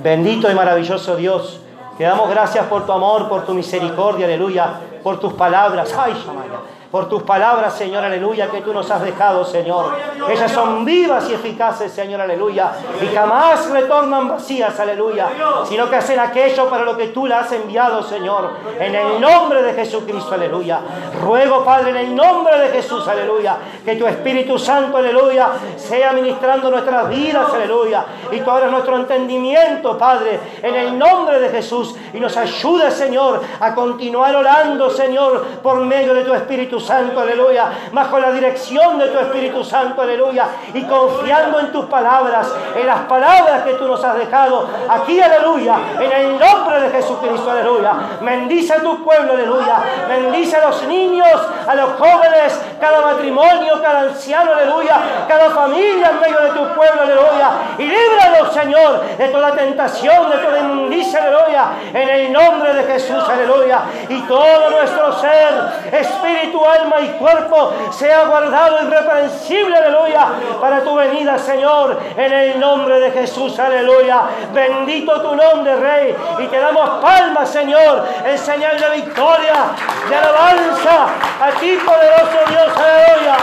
bendito 0.03 0.51
y 0.51 0.53
maravilloso 0.53 1.15
Dios, 1.15 1.61
te 1.97 2.03
damos 2.03 2.29
gracias 2.29 2.67
por 2.67 2.85
tu 2.85 2.91
amor, 2.91 3.27
por 3.27 3.43
tu 3.43 3.55
misericordia, 3.55 4.27
aleluya, 4.27 4.69
por 5.07 5.21
tus 5.21 5.31
palabras. 5.31 5.95
Ay, 5.97 6.21
Shamaya. 6.21 6.59
por 6.91 7.09
tus 7.09 7.23
palabras, 7.23 7.73
Señor, 7.73 8.03
aleluya, 8.03 8.49
que 8.49 8.61
tú 8.61 8.73
nos 8.73 8.89
has 8.89 9.01
dejado, 9.01 9.43
Señor. 9.43 9.93
Ellas 10.29 10.51
son 10.51 10.85
vivas 10.85 11.29
y 11.29 11.33
eficaces, 11.33 11.91
Señor, 11.91 12.21
aleluya, 12.21 12.71
y 13.01 13.13
jamás 13.13 13.69
retornan 13.69 14.29
vacías, 14.29 14.79
aleluya, 14.79 15.27
sino 15.65 15.89
que 15.89 15.97
hacen 15.97 16.19
aquello 16.19 16.69
para 16.69 16.83
lo 16.83 16.95
que 16.95 17.07
tú 17.07 17.27
las 17.27 17.45
has 17.45 17.51
enviado, 17.53 18.01
Señor, 18.03 18.51
en 18.79 18.95
el 18.95 19.19
nombre 19.19 19.61
de 19.63 19.73
Jesucristo, 19.73 20.33
aleluya. 20.33 20.79
Ruego, 21.21 21.63
Padre, 21.63 21.89
en 21.91 21.97
el 21.97 22.15
nombre 22.15 22.57
de 22.57 22.69
Jesús, 22.69 23.05
aleluya, 23.07 23.57
que 23.83 23.95
tu 23.95 24.07
Espíritu 24.07 24.57
Santo, 24.57 24.97
aleluya, 24.97 25.49
sea 25.75 26.13
ministrando 26.13 26.71
nuestras 26.71 27.09
vidas, 27.09 27.53
aleluya, 27.53 28.05
y 28.31 28.39
tú 28.39 28.49
abras 28.49 28.71
nuestro 28.71 28.95
entendimiento, 28.95 29.97
Padre, 29.97 30.39
en 30.61 30.75
el 30.75 30.97
nombre 30.97 31.39
de 31.39 31.49
Jesús, 31.49 31.95
y 32.13 32.19
nos 32.19 32.35
ayude, 32.37 32.89
Señor, 32.91 33.41
a 33.59 33.75
continuar 33.75 34.35
orando, 34.35 34.89
Señor, 34.97 35.45
por 35.61 35.77
medio 35.81 36.13
de 36.13 36.23
tu 36.23 36.33
Espíritu 36.33 36.79
Santo, 36.79 37.19
aleluya, 37.19 37.69
bajo 37.91 38.19
la 38.19 38.31
dirección 38.31 38.97
de 38.97 39.07
tu 39.09 39.19
Espíritu 39.19 39.63
Santo, 39.63 40.01
aleluya, 40.01 40.47
y 40.73 40.83
confiando 40.83 41.59
en 41.59 41.71
tus 41.71 41.85
palabras, 41.85 42.51
en 42.75 42.87
las 42.87 43.01
palabras 43.01 43.61
que 43.63 43.75
tú 43.75 43.87
nos 43.87 44.03
has 44.03 44.17
dejado 44.17 44.67
aquí, 44.89 45.19
aleluya, 45.19 45.75
en 45.99 46.11
el 46.11 46.39
nombre 46.39 46.81
de 46.81 46.89
Jesucristo, 46.89 47.51
aleluya. 47.51 47.93
Bendice 48.21 48.73
a 48.73 48.81
tu 48.81 49.03
pueblo, 49.03 49.33
aleluya. 49.33 49.77
Bendice 50.07 50.57
a 50.57 50.67
los 50.67 50.83
niños, 50.83 51.41
a 51.67 51.75
los 51.75 51.91
jóvenes, 51.93 52.59
cada 52.79 53.01
matrimonio, 53.01 53.79
cada 53.81 54.01
anciano, 54.01 54.53
aleluya, 54.53 55.25
cada 55.27 55.49
familia 55.51 56.09
en 56.09 56.19
medio 56.19 56.41
de 56.41 56.49
tu 56.49 56.73
pueblo, 56.73 57.01
aleluya. 57.01 57.49
Y 57.77 57.83
líbranos, 57.83 58.53
Señor, 58.53 59.01
de 59.17 59.27
toda 59.27 59.51
tentación, 59.51 60.29
de 60.29 60.37
toda 60.37 60.59
inmundicia, 60.59 61.21
aleluya, 61.21 61.71
en 61.93 62.09
el 62.09 62.33
nombre 62.33 62.73
de 62.73 62.83
Jesús, 62.83 63.23
aleluya. 63.29 63.81
Y 64.09 64.21
todo 64.21 64.69
nuestro 64.71 64.86
ser, 65.19 65.93
espíritu, 65.93 66.63
alma 66.65 66.99
y 67.01 67.07
cuerpo, 67.19 67.73
sea 67.91 68.25
guardado 68.25 68.83
irreprensible, 68.83 69.75
aleluya, 69.75 70.27
para 70.59 70.83
tu 70.83 70.95
venida, 70.95 71.37
Señor, 71.37 71.99
en 72.15 72.33
el 72.33 72.59
nombre 72.59 72.99
de 72.99 73.11
Jesús, 73.11 73.57
aleluya. 73.59 74.21
Bendito 74.53 75.21
tu 75.21 75.35
nombre, 75.35 75.75
Rey, 75.75 76.15
y 76.39 76.47
te 76.47 76.59
damos 76.59 77.01
palmas, 77.01 77.49
Señor, 77.49 78.07
en 78.25 78.37
señal 78.37 78.79
de 78.79 78.89
victoria, 79.01 79.71
de 80.09 80.15
alabanza 80.15 81.07
a 81.41 81.49
ti, 81.59 81.77
poderoso 81.85 82.39
Dios, 82.49 82.67
aleluya. 82.75 83.35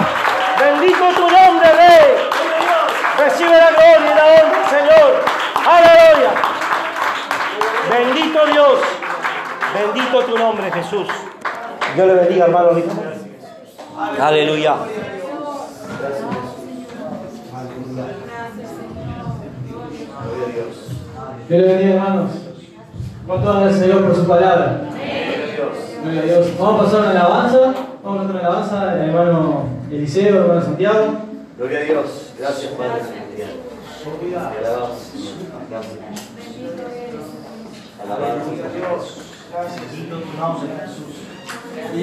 Bendito 0.59 1.05
tu 1.15 1.31
nombre, 1.31 1.73
Rey. 1.73 2.17
Recibe 3.19 3.57
la 3.57 3.71
gloria 3.71 4.11
y 4.11 4.15
la 4.15 4.25
honra, 4.25 4.69
Señor. 4.71 5.25
Aleluya. 5.67 6.31
Bendito 7.91 8.47
Dios. 8.47 8.81
Bendito 9.75 10.25
tu 10.25 10.34
nombre, 10.45 10.71
Jesús. 10.71 11.07
Dios 11.95 12.07
le 12.07 12.15
bendiga, 12.15 12.45
hermano 12.45 12.71
Rico. 12.73 12.91
Aleluya. 14.21 14.77
Dios 21.49 21.63
le 21.63 21.67
bendiga, 21.67 21.95
hermanos. 21.95 22.31
¿Cuánto 23.27 23.53
dan 23.53 23.63
al 23.63 23.75
Señor 23.75 24.05
por 24.05 24.15
su 24.15 24.27
palabra? 24.27 24.83
Gloria 26.03 26.21
a 26.21 26.25
Dios. 26.25 26.59
Vamos 26.59 26.81
a 26.81 26.85
pasar 26.85 27.01
una 27.01 27.11
alabanza. 27.11 27.75
Vamos 28.03 28.19
a 28.19 28.23
cantar 28.23 28.37
una 28.37 28.49
alabanza, 28.49 28.95
el 28.95 29.09
hermano 29.09 29.65
Eliseo, 29.91 30.29
el 30.29 30.37
hermano 30.37 30.63
Santiago. 30.63 31.07
Gloria 31.57 31.79
a 31.79 31.83
Dios. 31.83 32.33
Gracias, 32.39 32.73
Padre 32.73 33.03
Celestial. 33.03 33.51
Te 34.21 34.37
alabamos, 34.37 34.99
Señor. 38.45 39.34
Gracias. 39.55 39.83
Bendito 39.93 40.19
tu 40.19 40.37
nombre, 40.37 40.69
Jesús. 40.81 41.15
Y 41.95 41.99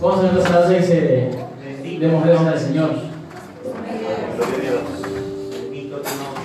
vamos 0.00 0.18
a 0.18 0.22
cantar 0.22 0.38
esa 0.38 0.48
alabanza 0.48 0.68
que 0.68 0.80
dice, 0.80 1.98
demos 1.98 2.24
gracias 2.24 2.46
al 2.46 2.60
Señor. 2.60 2.90
Gloria 4.36 4.58
a 4.58 4.60
Dios. 4.60 4.82
Bendito 5.50 5.96
tu 5.96 6.10
nombre. 6.22 6.44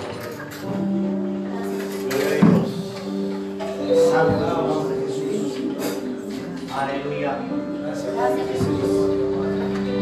Gloria 2.10 2.34
a 2.34 2.46
Dios. 2.48 4.10
Santo 4.10 4.34
tu 4.34 4.46
nombre, 4.50 4.94
Jesús. 5.06 5.52
Aleluya. 6.76 7.32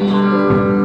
Tu 0.09 0.76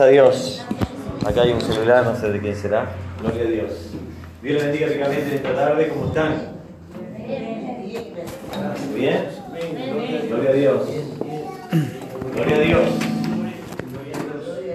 a 0.00 0.06
Dios. 0.06 0.47